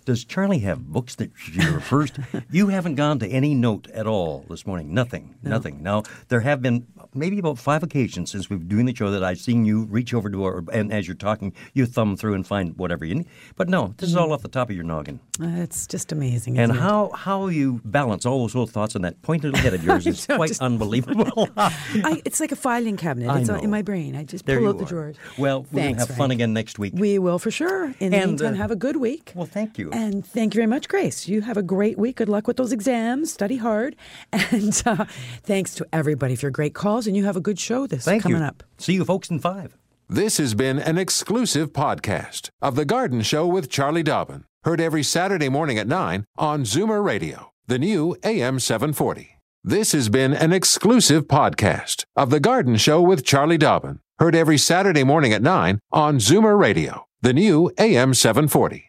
[0.05, 2.43] Does Charlie have books that she refers to?
[2.51, 4.93] you haven't gone to any note at all this morning.
[4.93, 5.35] Nothing.
[5.43, 5.83] Nothing.
[5.83, 9.23] Now, there have been maybe about five occasions since we've been doing the show that
[9.23, 12.45] I've seen you reach over to her, and as you're talking, you thumb through and
[12.45, 13.27] find whatever you need.
[13.55, 15.19] But no, this is all off the top of your noggin.
[15.41, 16.57] Uh, it's just amazing.
[16.59, 16.87] And isn't it?
[16.87, 20.25] how, how you balance all those little thoughts in that pointed head of yours is
[20.25, 21.49] quite just- unbelievable.
[21.57, 23.29] I, it's like a filing cabinet.
[23.39, 24.15] It's in my brain.
[24.15, 25.15] I just There pull out the drawers.
[25.37, 26.93] Well, we're going Thanks, to have fun again next week.
[26.95, 27.93] We will for sure.
[27.99, 29.31] In the And, meantime, uh, have a good week.
[29.33, 29.89] Well, thank you.
[29.91, 31.27] And thank you very much, Grace.
[31.27, 32.17] You have a great week.
[32.17, 33.31] Good luck with those exams.
[33.31, 33.95] Study hard.
[34.33, 35.05] And uh,
[35.43, 37.07] thanks to everybody for your great calls.
[37.07, 38.43] And you have a good show this Thank coming you.
[38.43, 38.63] up.
[38.77, 39.77] See you folks in five.
[40.09, 44.43] This has been an exclusive podcast of The Garden Show with Charlie Dobbin.
[44.63, 49.37] Heard every Saturday morning at 9 on Zoomer Radio, the new AM 740.
[49.63, 54.57] This has been an exclusive podcast of The Garden Show with Charlie Dobbin, heard every
[54.57, 58.88] Saturday morning at 9 on Zoomer Radio, the new AM 740.